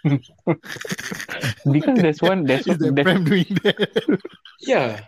because 1.68 1.96
there's 2.00 2.22
one. 2.24 2.48
There's, 2.48 2.64
Is 2.66 2.78
the 2.80 2.88
there's 2.88 3.04
pram 3.04 3.24
doing 3.28 3.44
that? 3.60 3.76
Yeah, 4.64 5.04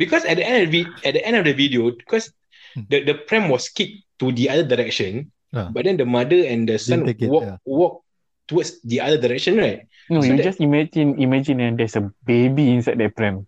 because 0.00 0.24
at 0.24 0.40
the 0.40 0.46
end 0.48 0.64
of 0.64 0.70
the 0.72 0.86
at 1.04 1.12
the 1.12 1.20
end 1.24 1.36
of 1.36 1.44
the 1.44 1.52
video, 1.52 1.92
because 1.92 2.32
Hmm. 2.72 2.88
the 2.88 3.04
the 3.04 3.16
pram 3.28 3.52
was 3.52 3.68
kicked 3.68 4.00
to 4.24 4.32
the 4.32 4.48
other 4.48 4.64
direction, 4.64 5.28
Ah. 5.52 5.68
but 5.68 5.84
then 5.84 6.00
the 6.00 6.08
mother 6.08 6.40
and 6.48 6.64
the 6.64 6.80
son 6.80 7.04
take 7.04 7.20
it, 7.20 7.28
walk 7.28 7.44
yeah. 7.44 7.56
walk 7.68 8.00
towards 8.48 8.80
the 8.80 8.96
other 9.04 9.20
direction, 9.20 9.60
right? 9.60 9.84
no. 10.08 10.24
So 10.24 10.32
you 10.32 10.40
that- 10.40 10.48
just 10.48 10.56
imagine, 10.64 11.20
imagine, 11.20 11.60
and 11.60 11.76
there's 11.76 12.00
a 12.00 12.08
baby 12.24 12.72
inside 12.72 12.96
the 12.96 13.12
pram. 13.12 13.44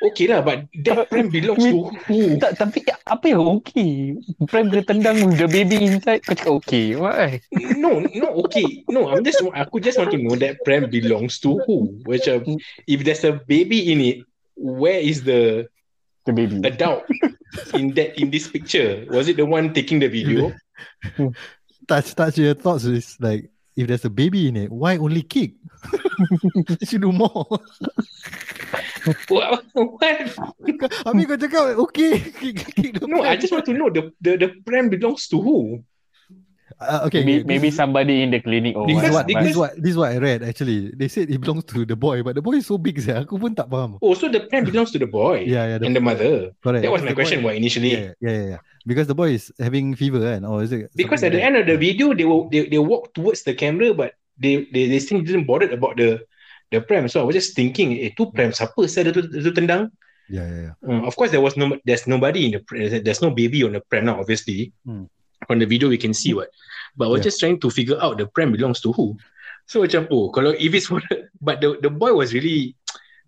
Okay 0.00 0.32
lah, 0.32 0.40
but 0.40 0.64
that 0.84 1.12
pram 1.12 1.28
belongs 1.28 1.60
to 1.60 1.92
who? 2.08 2.40
Tak, 2.40 2.56
tapi 2.56 2.80
apa 3.04 3.24
yang 3.28 3.60
okay? 3.60 4.16
Pram 4.48 4.72
kena 4.72 4.80
tendang 4.88 5.36
the 5.36 5.44
baby 5.44 5.76
inside. 5.76 6.24
Kau 6.24 6.32
cakap 6.32 6.52
okay. 6.64 6.96
Why? 6.96 7.44
No, 7.76 8.00
no, 8.16 8.32
okay. 8.48 8.80
No, 8.88 9.12
I'm 9.12 9.20
just 9.20 9.44
aku 9.44 9.76
just 9.76 10.00
want 10.00 10.16
to 10.16 10.18
know 10.20 10.40
that 10.40 10.56
pram 10.64 10.88
belongs 10.88 11.36
to 11.44 11.60
who. 11.68 12.00
Macam 12.08 12.56
if 12.88 13.04
there's 13.04 13.28
a 13.28 13.36
baby 13.44 13.92
in 13.92 14.00
it, 14.00 14.18
where 14.56 15.00
is 15.00 15.24
the 15.24 15.68
The 16.28 16.36
baby. 16.36 16.60
adult 16.68 17.08
in 17.72 17.96
that 17.96 18.12
in 18.20 18.28
this 18.28 18.44
picture? 18.44 19.08
Was 19.08 19.28
it 19.28 19.40
the 19.40 19.48
one 19.48 19.72
taking 19.72 20.04
the 20.04 20.08
video? 20.08 20.52
touch, 21.88 22.14
touch 22.14 22.36
your 22.38 22.54
thoughts 22.54 22.84
is 22.84 23.16
like, 23.20 23.48
if 23.76 23.88
there's 23.88 24.04
a 24.04 24.12
baby 24.12 24.48
in 24.48 24.56
it, 24.56 24.70
why 24.70 24.96
only 25.00 25.22
kick? 25.22 25.56
you 26.54 26.86
should 26.86 27.00
do 27.00 27.10
more. 27.12 27.48
What? 29.28 29.64
what? 29.72 30.28
Habis 31.06 31.24
kau 31.28 31.36
cakap, 31.38 31.64
okay, 31.88 32.12
the 32.92 33.06
No. 33.10 33.22
I 33.24 33.36
just 33.36 33.52
want 33.52 33.64
to 33.66 33.74
know 33.74 33.88
the 33.90 34.12
the, 34.20 34.36
the 34.36 34.48
pram 34.64 34.88
belongs 34.88 35.26
to 35.32 35.40
who? 35.40 35.82
Uh, 36.80 37.04
okay, 37.04 37.20
maybe, 37.28 37.44
maybe 37.44 37.68
this- 37.68 37.76
somebody 37.76 38.22
in 38.24 38.32
the 38.32 38.40
clinic 38.40 38.72
or 38.72 38.86
Because- 38.88 39.12
what 39.12 39.28
what. 39.28 39.42
this 39.44 39.50
is 39.52 39.56
what 39.58 39.72
this 39.76 39.90
is 39.92 39.98
what 40.00 40.10
I 40.12 40.18
read 40.22 40.40
actually. 40.40 40.94
They 40.96 41.08
said 41.12 41.28
it 41.28 41.36
belongs 41.36 41.68
to 41.76 41.84
the 41.84 41.96
boy, 41.96 42.22
but 42.24 42.32
the 42.36 42.40
boy 42.40 42.56
is 42.62 42.66
so 42.72 42.78
big, 42.80 42.96
saya. 43.04 43.20
Aku 43.28 43.36
pun 43.36 43.52
tak 43.52 43.68
faham. 43.68 44.00
Oh, 44.00 44.16
so 44.16 44.32
the 44.32 44.48
pram 44.48 44.64
belongs 44.64 44.88
to 44.96 44.98
the 45.02 45.10
boy 45.10 45.44
Yeah, 45.50 45.76
yeah. 45.76 45.82
and 45.84 45.92
the 45.92 46.00
mother. 46.00 46.56
correct. 46.64 46.80
That 46.80 46.92
was 46.94 47.04
Because 47.04 47.04
my 47.04 47.10
the 47.12 47.18
question. 47.20 47.38
boy- 47.44 47.52
Why 47.52 47.60
initially? 47.60 47.92
Yeah, 47.92 48.16
yeah, 48.24 48.32
yeah, 48.32 48.46
yeah. 48.56 48.60
Because 48.88 49.12
the 49.12 49.18
boy 49.18 49.36
is 49.36 49.52
having 49.60 49.92
fever, 49.92 50.24
and 50.24 50.48
or 50.48 50.64
is 50.64 50.72
it? 50.72 50.88
Because 50.96 51.20
at 51.20 51.36
the 51.36 51.42
like 51.44 51.52
end 51.52 51.56
of 51.60 51.68
the 51.68 51.76
video, 51.76 52.16
they 52.16 52.24
will 52.24 52.48
they, 52.48 52.64
they 52.64 52.80
walk 52.80 53.12
towards 53.12 53.44
the 53.44 53.52
camera, 53.52 53.92
but 53.92 54.16
they 54.40 54.64
they 54.72 54.88
they 54.88 55.00
still 55.04 55.20
didn't 55.20 55.44
bother 55.44 55.68
about 55.68 56.00
the 56.00 56.24
the 56.70 56.80
pram. 56.80 57.08
So 57.08 57.20
I 57.20 57.24
was 57.24 57.34
just 57.34 57.54
thinking, 57.54 57.98
eh, 57.98 58.10
tu 58.16 58.30
pram 58.30 58.50
siapa 58.54 58.88
saya 58.88 59.10
tu, 59.12 59.22
tu 59.26 59.50
tendang? 59.52 59.90
Yeah, 60.30 60.46
yeah, 60.46 60.62
yeah. 60.70 60.74
Uh, 60.86 61.02
of 61.06 61.16
course, 61.18 61.30
there 61.34 61.42
was 61.42 61.56
no, 61.58 61.74
there's 61.84 62.06
nobody 62.06 62.46
in 62.46 62.52
the, 62.54 62.60
pr- 62.62 63.02
there's 63.02 63.20
no 63.22 63.30
baby 63.34 63.64
on 63.66 63.72
the 63.74 63.82
pram 63.82 64.06
now. 64.06 64.20
Obviously, 64.22 64.70
Hmm. 64.86 65.10
on 65.50 65.58
the 65.58 65.66
video 65.66 65.88
we 65.90 65.98
can 65.98 66.14
see 66.14 66.34
what. 66.34 66.48
But 66.94 67.06
I 67.06 67.08
was 67.10 67.18
Yeah. 67.20 67.34
just 67.34 67.40
trying 67.42 67.58
to 67.60 67.68
figure 67.70 67.98
out 67.98 68.18
the 68.18 68.26
pram 68.30 68.52
belongs 68.54 68.80
to 68.86 68.92
who. 68.94 69.18
So 69.66 69.82
macam, 69.82 70.06
oh, 70.10 70.30
kalau 70.30 70.54
if 70.54 70.70
it's 70.74 70.86
for, 70.86 71.02
the, 71.10 71.26
but 71.42 71.58
the 71.58 71.78
the 71.82 71.90
boy 71.90 72.14
was 72.14 72.30
really 72.34 72.74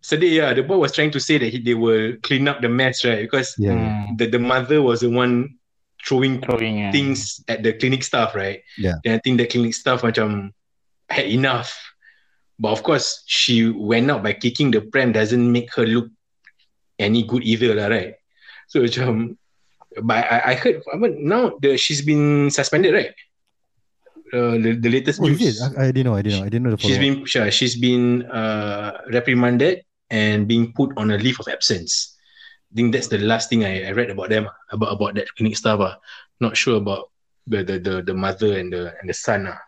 sedih. 0.03 0.31
Yeah, 0.43 0.51
the 0.55 0.63
boy 0.63 0.79
was 0.79 0.95
trying 0.95 1.11
to 1.15 1.21
say 1.23 1.39
that 1.43 1.51
he, 1.51 1.59
they 1.59 1.75
will 1.75 2.15
clean 2.23 2.47
up 2.47 2.63
the 2.63 2.71
mess, 2.71 3.03
right? 3.03 3.23
Because 3.27 3.55
Yeah. 3.59 3.75
Hmm. 3.75 4.15
the 4.19 4.27
the 4.31 4.43
mother 4.43 4.79
was 4.83 5.03
the 5.03 5.11
one 5.11 5.59
throwing 6.03 6.43
Throwing 6.43 6.91
things 6.91 7.43
at 7.47 7.63
the 7.63 7.75
clinic 7.79 8.03
staff, 8.07 8.35
right? 8.35 8.63
Yeah. 8.79 8.99
Then 9.07 9.19
I 9.19 9.21
think 9.23 9.39
the 9.43 9.47
clinic 9.51 9.75
staff 9.75 10.03
macam 10.07 10.51
had 11.11 11.27
enough. 11.31 11.71
But 12.63 12.79
of 12.79 12.87
course, 12.87 13.27
she 13.27 13.67
went 13.75 14.07
out 14.07 14.23
by 14.23 14.39
kicking 14.39 14.71
the 14.71 14.87
pram 14.87 15.11
doesn't 15.11 15.43
make 15.43 15.75
her 15.75 15.83
look 15.83 16.07
any 17.03 17.27
good 17.27 17.43
either 17.43 17.75
lah, 17.75 17.91
right? 17.91 18.15
So 18.71 18.87
macam, 18.87 19.35
but 20.07 20.23
I, 20.31 20.55
I 20.55 20.55
heard 20.55 20.79
I 20.87 20.97
mean, 20.97 21.27
now 21.27 21.59
the 21.59 21.75
she's 21.75 22.07
been 22.07 22.55
suspended, 22.55 22.95
right? 22.95 23.11
Uh, 24.33 24.57
the, 24.63 24.79
the 24.79 24.89
latest 24.89 25.19
Oh, 25.21 25.27
news. 25.27 25.61
I, 25.61 25.91
I 25.91 25.93
didn't 25.93 26.07
know. 26.09 26.15
I 26.15 26.23
didn't 26.23 26.39
know. 26.39 26.47
I 26.47 26.49
didn't 26.49 26.65
know 26.65 26.73
the 26.73 26.81
She's 26.81 26.97
been 27.03 27.27
sure, 27.27 27.51
she's 27.51 27.77
been 27.77 28.25
uh, 28.31 29.03
reprimanded 29.13 29.83
and 30.09 30.47
being 30.49 30.73
put 30.73 30.95
on 30.97 31.11
a 31.11 31.19
leave 31.19 31.37
of 31.43 31.51
absence. 31.51 32.17
I 32.73 32.79
think 32.79 32.95
that's 32.95 33.11
the 33.13 33.19
last 33.19 33.51
thing 33.51 33.67
I, 33.67 33.85
I 33.85 33.93
read 33.93 34.09
about 34.09 34.31
them 34.31 34.49
about 34.71 34.95
about 34.95 35.13
that 35.21 35.29
clinic 35.37 35.59
staff. 35.59 35.83
Ah, 35.83 35.99
not 36.41 36.57
sure 36.57 36.79
about 36.79 37.11
the 37.45 37.61
the 37.67 37.77
the, 37.83 37.95
the 38.07 38.15
mother 38.15 38.57
and 38.57 38.73
the 38.73 38.95
and 39.03 39.11
the 39.11 39.13
son. 39.13 39.51
Ah, 39.51 39.61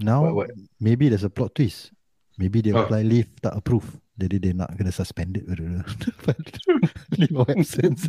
Now 0.00 0.24
what, 0.26 0.34
what? 0.34 0.50
maybe 0.80 1.06
there's 1.12 1.22
a 1.22 1.30
plot 1.30 1.54
twist. 1.54 1.92
Maybe 2.38 2.62
they 2.62 2.70
Oh. 2.72 2.86
apply 2.86 3.02
leave 3.02 3.26
tak 3.42 3.58
approve. 3.58 3.98
Jadi 4.18 4.38
they 4.38 4.52
not 4.54 4.70
gonna 4.78 4.94
suspend 4.94 5.34
it. 5.38 5.46
leave 7.18 7.34
of 7.34 7.46
absence. 7.50 8.06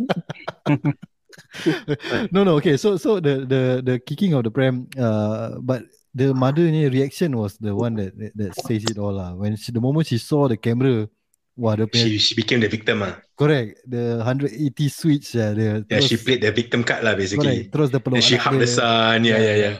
no, 2.33 2.41
no. 2.45 2.57
Okay, 2.57 2.77
so 2.77 2.97
so 2.97 3.17
the 3.19 3.45
the 3.45 3.61
the 3.85 3.95
kicking 4.01 4.33
of 4.33 4.45
the 4.45 4.51
pram. 4.53 4.85
Uh, 4.97 5.57
but 5.61 5.85
the 6.13 6.33
mother 6.33 6.65
ni 6.69 6.89
reaction 6.89 7.33
was 7.37 7.57
the 7.61 7.73
one 7.73 7.93
that 7.97 8.13
that, 8.17 8.33
that 8.37 8.51
says 8.65 8.85
it 8.85 8.97
all 8.97 9.13
lah. 9.17 9.33
When 9.37 9.55
she, 9.57 9.71
the 9.73 9.81
moment 9.81 10.07
she 10.09 10.17
saw 10.17 10.49
the 10.49 10.57
camera, 10.57 11.05
wah, 11.57 11.77
the 11.77 11.85
She 11.93 12.17
she 12.17 12.33
became 12.33 12.61
the 12.61 12.69
victim. 12.69 13.01
Ah, 13.05 13.21
correct. 13.37 13.81
The 13.85 14.21
180 14.25 14.89
switch. 14.89 15.33
Yeah, 15.37 15.53
the, 15.53 15.65
yeah, 15.89 16.01
she 16.01 16.17
played 16.17 16.41
the 16.41 16.51
victim 16.53 16.81
card 16.85 17.05
lah 17.05 17.13
basically. 17.13 17.69
Correct. 17.69 17.73
Terus 17.73 17.87
dia 17.93 18.01
peluk 18.01 18.17
And 18.17 18.25
she 18.25 18.35
hugged 18.37 18.61
the 18.61 18.69
dia. 18.69 18.77
son. 18.77 19.17
Yeah, 19.25 19.37
Yeah, 19.37 19.45
yeah, 19.45 19.57
yeah. 19.57 19.75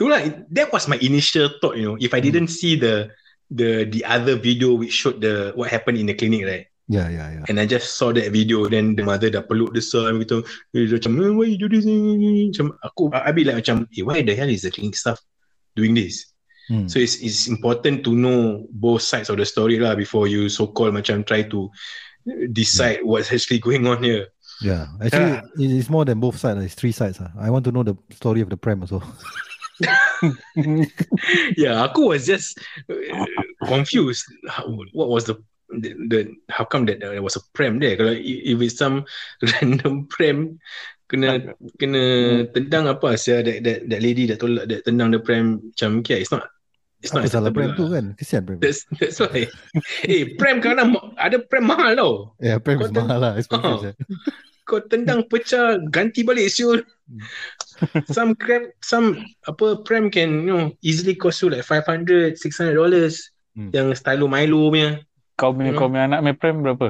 Tu 0.00 0.08
lah. 0.08 0.24
That 0.48 0.72
was 0.72 0.88
my 0.88 0.96
initial 1.00 1.52
thought. 1.60 1.76
You 1.76 1.92
know, 1.92 1.96
if 2.00 2.12
I 2.16 2.20
Hmm. 2.24 2.32
didn't 2.32 2.50
see 2.52 2.80
the 2.80 3.12
the 3.52 3.84
the 3.84 4.00
other 4.08 4.34
video 4.40 4.72
which 4.74 4.96
showed 4.96 5.20
the 5.20 5.52
what 5.54 5.68
happened 5.68 6.00
in 6.00 6.08
the 6.08 6.16
clinic, 6.16 6.42
right? 6.48 6.66
Yeah, 6.88 7.08
yeah, 7.08 7.28
yeah. 7.40 7.44
And 7.48 7.60
I 7.60 7.64
just 7.64 7.94
saw 7.96 8.12
that 8.12 8.32
video 8.34 8.66
Then 8.68 8.98
the 8.98 9.06
mother 9.06 9.30
dah 9.30 9.46
peluk 9.46 9.70
the 9.72 9.80
son 9.80 10.18
gitu 10.18 10.42
Dia 10.74 10.90
macam 10.98 11.14
eh, 11.24 11.30
Why 11.30 11.46
you 11.54 11.56
do 11.56 11.70
this 11.70 11.86
Macam 11.86 12.74
aku 12.84 13.08
I 13.14 13.30
I 13.30 13.32
be 13.32 13.46
like 13.46 13.62
macam 13.64 13.86
eh, 13.96 14.02
Why 14.02 14.20
the 14.20 14.34
hell 14.34 14.50
is 14.50 14.66
the 14.66 14.72
clinic 14.74 14.98
staff 14.98 15.16
Doing 15.78 15.94
this 15.96 16.28
Hmm. 16.68 16.86
So 16.90 16.98
it's 17.02 17.18
it's 17.22 17.46
important 17.50 18.02
to 18.06 18.14
know 18.14 18.66
Both 18.70 19.06
sides 19.06 19.30
of 19.30 19.38
the 19.38 19.46
story 19.46 19.78
lah 19.82 19.94
Before 19.94 20.26
you 20.30 20.50
so 20.50 20.68
called 20.70 20.92
Macam 20.94 21.22
try 21.26 21.46
to 21.54 21.70
Decide 22.50 23.02
what's 23.06 23.30
actually 23.34 23.58
going 23.62 23.86
on 23.86 24.02
here 24.02 24.28
Yeah, 24.62 24.86
actually, 25.02 25.38
Ah. 25.38 25.42
it- 25.58 25.74
it's 25.82 25.90
more 25.90 26.06
than 26.06 26.22
both 26.22 26.38
sides. 26.38 26.62
It's 26.62 26.78
three 26.78 26.94
sides. 26.94 27.18
ah. 27.18 27.34
I 27.34 27.50
want 27.50 27.66
to 27.66 27.74
know 27.74 27.82
the 27.82 27.98
story 28.14 28.42
of 28.42 28.50
the 28.50 28.54
pram 28.54 28.78
also. 28.86 29.02
Yeah 31.62 31.80
aku 31.86 32.12
was 32.12 32.28
just 32.28 32.60
uh, 32.90 33.26
Confused 33.64 34.26
How- 34.48 34.68
What 34.92 35.08
was 35.08 35.24
the 35.24 35.40
the, 35.72 35.96
the 36.08 36.20
how 36.52 36.64
come 36.68 36.84
that 36.86 37.00
there 37.00 37.22
was 37.24 37.36
a 37.36 37.42
pram 37.56 37.80
there 37.80 37.96
kalau 37.96 38.12
if 38.12 38.58
it's 38.60 38.76
some 38.76 39.08
random 39.56 40.04
pram 40.12 40.60
kena 41.08 41.56
kena 41.80 42.02
tendang 42.52 42.88
apa 42.88 43.16
sia 43.16 43.40
that, 43.40 43.64
that 43.64 43.88
that 43.88 44.00
lady 44.04 44.28
that 44.28 44.40
tolak 44.40 44.68
that 44.68 44.84
tendang 44.84 45.12
the 45.12 45.20
pram 45.20 45.60
macam 45.72 46.00
okay, 46.04 46.20
it's 46.20 46.32
not 46.32 46.44
it's 47.00 47.12
not 47.12 47.24
salah 47.28 47.52
pram 47.52 47.72
tu 47.76 47.88
lah. 47.88 48.00
kan? 48.00 48.06
Kesian 48.16 48.42
pram. 48.44 48.58
that's 48.60 48.84
that's 48.96 49.16
why 49.20 49.48
eh 50.12 50.36
pram 50.36 50.60
kadang 50.60 50.96
ada 51.16 51.40
pram 51.40 51.64
mahal 51.68 51.92
tau 51.96 52.12
Yeah, 52.40 52.60
pram 52.60 52.80
mahal 52.80 53.18
lah. 53.20 53.32
Expensive. 53.40 53.96
Oh. 53.96 54.51
Kau 54.62 54.78
tendang 54.80 55.26
pecah 55.26 55.76
ganti 55.90 56.22
balik 56.22 56.46
siul 56.46 56.80
some 58.08 58.32
pram 58.38 58.70
some 58.80 59.18
apa 59.44 59.82
pram 59.82 60.06
can 60.08 60.46
you 60.46 60.54
know 60.54 60.62
easily 60.80 61.14
cost 61.14 61.42
you 61.42 61.50
like 61.50 61.66
500 61.66 62.38
600 62.38 62.74
dollars 62.74 63.28
Hmm. 63.52 63.68
yang 63.68 63.92
stylo 63.92 64.32
Milo 64.32 64.72
punya 64.72 65.04
Kau 65.36 65.52
punya 65.52 65.76
Hmm. 65.76 65.78
kau 65.78 65.88
punya 65.92 66.08
anak 66.08 66.24
punya 66.24 66.36
pram 66.40 66.56
berapa? 66.64 66.86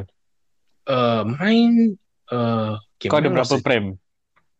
uh, 0.86 1.22
mine 1.26 1.98
uh, 2.30 2.78
okay, 2.94 3.10
Kau 3.10 3.18
ada 3.18 3.26
berapa 3.26 3.50
was 3.50 3.66
pram? 3.66 3.98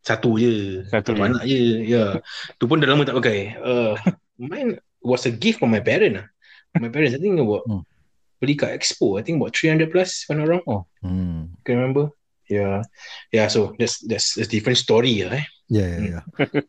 satu 0.02 0.34
je 0.34 0.82
Satu 0.90 1.14
je. 1.14 1.22
anak 1.22 1.46
je 1.46 1.60
Ya 1.86 2.18
Tu 2.58 2.66
pun 2.66 2.82
dah 2.82 2.90
lama 2.90 3.06
tak 3.06 3.14
pakai 3.14 3.54
uh, 3.54 3.94
Mine 4.50 4.82
was 4.98 5.22
a 5.22 5.32
gift 5.32 5.62
from 5.62 5.70
my 5.70 5.78
parent 5.78 6.18
lah 6.18 6.26
My 6.74 6.90
parents 6.90 7.14
I 7.14 7.22
think 7.22 7.38
about 7.38 7.70
Hmm. 7.70 7.86
Beli 8.42 8.58
kat 8.58 8.74
Expo 8.74 9.14
I 9.14 9.22
think 9.22 9.38
about 9.38 9.54
300 9.54 9.86
plus 9.86 10.26
If 10.26 10.34
I'm 10.34 10.42
not 10.42 10.50
wrong 10.50 10.82
Hmm. 11.06 11.54
Can 11.62 11.78
remember 11.78 12.10
Yeah 12.52 12.84
Yeah 13.32 13.48
so 13.48 13.72
That's 13.80 14.04
that's 14.04 14.36
a 14.36 14.44
different 14.44 14.76
story 14.76 15.24
eh 15.24 15.48
Yeah, 15.72 15.88
yeah, 15.88 16.04
yeah. 16.04 16.22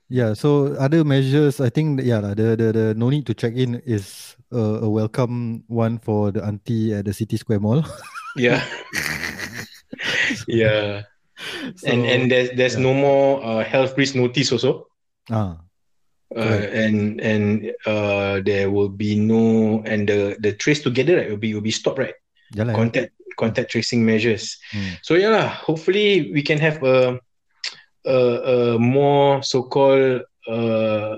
yeah. 0.10 0.32
So 0.32 0.80
other 0.80 1.04
measures, 1.04 1.60
I 1.60 1.68
think, 1.68 2.00
yeah, 2.08 2.24
the 2.24 2.56
the 2.56 2.68
the 2.72 2.86
no 2.96 3.12
need 3.12 3.28
to 3.28 3.36
check 3.36 3.52
in 3.52 3.84
is 3.84 4.40
a, 4.48 4.88
a 4.88 4.90
welcome 4.90 5.68
one 5.68 6.00
for 6.00 6.32
the 6.32 6.40
auntie 6.40 6.96
at 6.96 7.04
the 7.04 7.12
City 7.12 7.36
Square 7.36 7.60
Mall. 7.68 7.84
Yeah 8.40 8.64
Yeah 10.48 11.04
So, 11.76 11.92
And 11.92 12.08
and 12.08 12.32
there's 12.32 12.50
there's 12.56 12.76
yeah. 12.80 12.86
no 12.88 12.94
more 12.96 13.44
uh, 13.44 13.62
Health 13.68 14.00
risk 14.00 14.16
notice 14.16 14.56
also 14.56 14.88
ah, 15.28 15.60
uh, 16.36 16.64
and 16.72 17.20
and 17.22 17.72
uh, 17.86 18.40
there 18.42 18.72
will 18.72 18.90
be 18.90 19.20
no 19.20 19.84
and 19.84 20.08
the 20.08 20.40
the 20.40 20.56
trace 20.56 20.80
together 20.80 21.20
right 21.20 21.30
will 21.30 21.42
be 21.42 21.54
will 21.54 21.66
be 21.66 21.76
stopped 21.76 22.00
right 22.00 22.16
jalan. 22.54 22.74
contact 22.78 23.10
contact 23.36 23.70
tracing 23.74 24.06
measures. 24.06 24.58
Hmm. 24.72 24.98
So 25.02 25.18
yeah, 25.18 25.34
lah, 25.34 25.50
hopefully 25.50 26.30
we 26.34 26.46
can 26.46 26.62
have 26.62 26.82
a 26.86 27.18
a, 28.06 28.18
a 28.76 28.80
more 28.80 29.42
so-called 29.42 30.28
uh, 30.48 31.16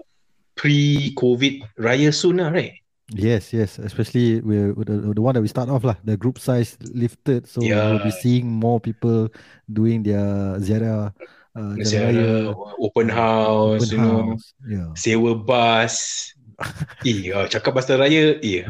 pre-COVID 0.55 1.65
raya 1.81 2.13
soon, 2.13 2.39
lah, 2.39 2.49
right? 2.53 2.79
Yes, 3.13 3.53
yes. 3.53 3.77
Especially 3.77 4.41
with 4.41 4.87
the, 4.87 5.13
the 5.13 5.21
one 5.21 5.35
that 5.37 5.41
we 5.41 5.49
start 5.51 5.69
off 5.69 5.83
lah, 5.85 5.97
the 6.01 6.17
group 6.17 6.39
size 6.39 6.77
lifted, 6.93 7.45
so 7.45 7.61
we 7.61 7.69
will 7.69 8.01
be 8.01 8.09
Yeah. 8.09 8.21
seeing 8.21 8.45
more 8.49 8.79
people 8.81 9.29
doing 9.69 10.01
their 10.01 10.57
ziarah, 10.57 11.13
uh, 11.53 11.73
Ziarah, 11.85 12.49
raya, 12.49 12.77
open 12.81 13.07
house, 13.09 13.85
open 13.85 13.89
you 13.93 13.97
know, 14.01 14.21
house. 14.33 14.45
Yeah. 14.65 14.89
sewa 14.97 15.37
bus. 15.37 15.95
eh, 17.05 17.35
oh, 17.35 17.45
cakap 17.51 17.75
pasal 17.77 17.99
raya, 18.01 18.39
eh. 18.41 18.63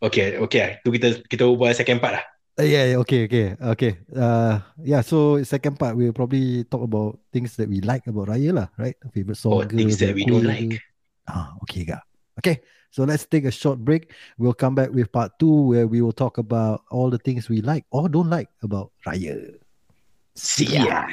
Okay, 0.00 0.40
okay. 0.40 0.80
Tu 0.80 0.96
kita 0.96 1.20
kita 1.28 1.44
ubah 1.44 1.76
second 1.76 2.00
part 2.00 2.16
lah. 2.16 2.24
Uh, 2.60 2.66
yeah, 2.66 2.92
yeah, 2.92 2.98
okay, 3.00 3.24
okay, 3.24 3.46
okay. 3.72 3.92
Uh, 4.12 4.60
yeah. 4.80 5.00
So 5.00 5.40
second 5.44 5.80
part, 5.80 5.96
we'll 5.96 6.12
probably 6.12 6.64
talk 6.68 6.84
about 6.84 7.16
things 7.32 7.56
that 7.56 7.68
we 7.68 7.80
like 7.80 8.04
about 8.04 8.28
Raya 8.28 8.52
lah, 8.52 8.68
right? 8.76 8.96
Favorite 9.12 9.40
song, 9.40 9.56
Or 9.56 9.64
things 9.64 9.96
that 10.00 10.12
we 10.12 10.28
don't 10.28 10.44
like. 10.44 10.76
Ah, 11.24 11.56
okay, 11.64 11.88
ga. 11.88 12.04
Okay, 12.36 12.60
so 12.92 13.04
let's 13.04 13.24
take 13.24 13.48
a 13.48 13.54
short 13.54 13.80
break. 13.80 14.12
We'll 14.36 14.56
come 14.56 14.76
back 14.76 14.92
with 14.92 15.08
part 15.08 15.36
two, 15.40 15.72
where 15.72 15.88
we 15.88 16.04
will 16.04 16.16
talk 16.16 16.36
about 16.36 16.84
all 16.92 17.08
the 17.08 17.20
things 17.20 17.48
we 17.48 17.64
like 17.64 17.88
or 17.92 18.08
don't 18.08 18.28
like 18.28 18.52
about 18.60 18.92
Raya. 19.08 19.56
See 20.36 20.68
ya. 20.68 21.04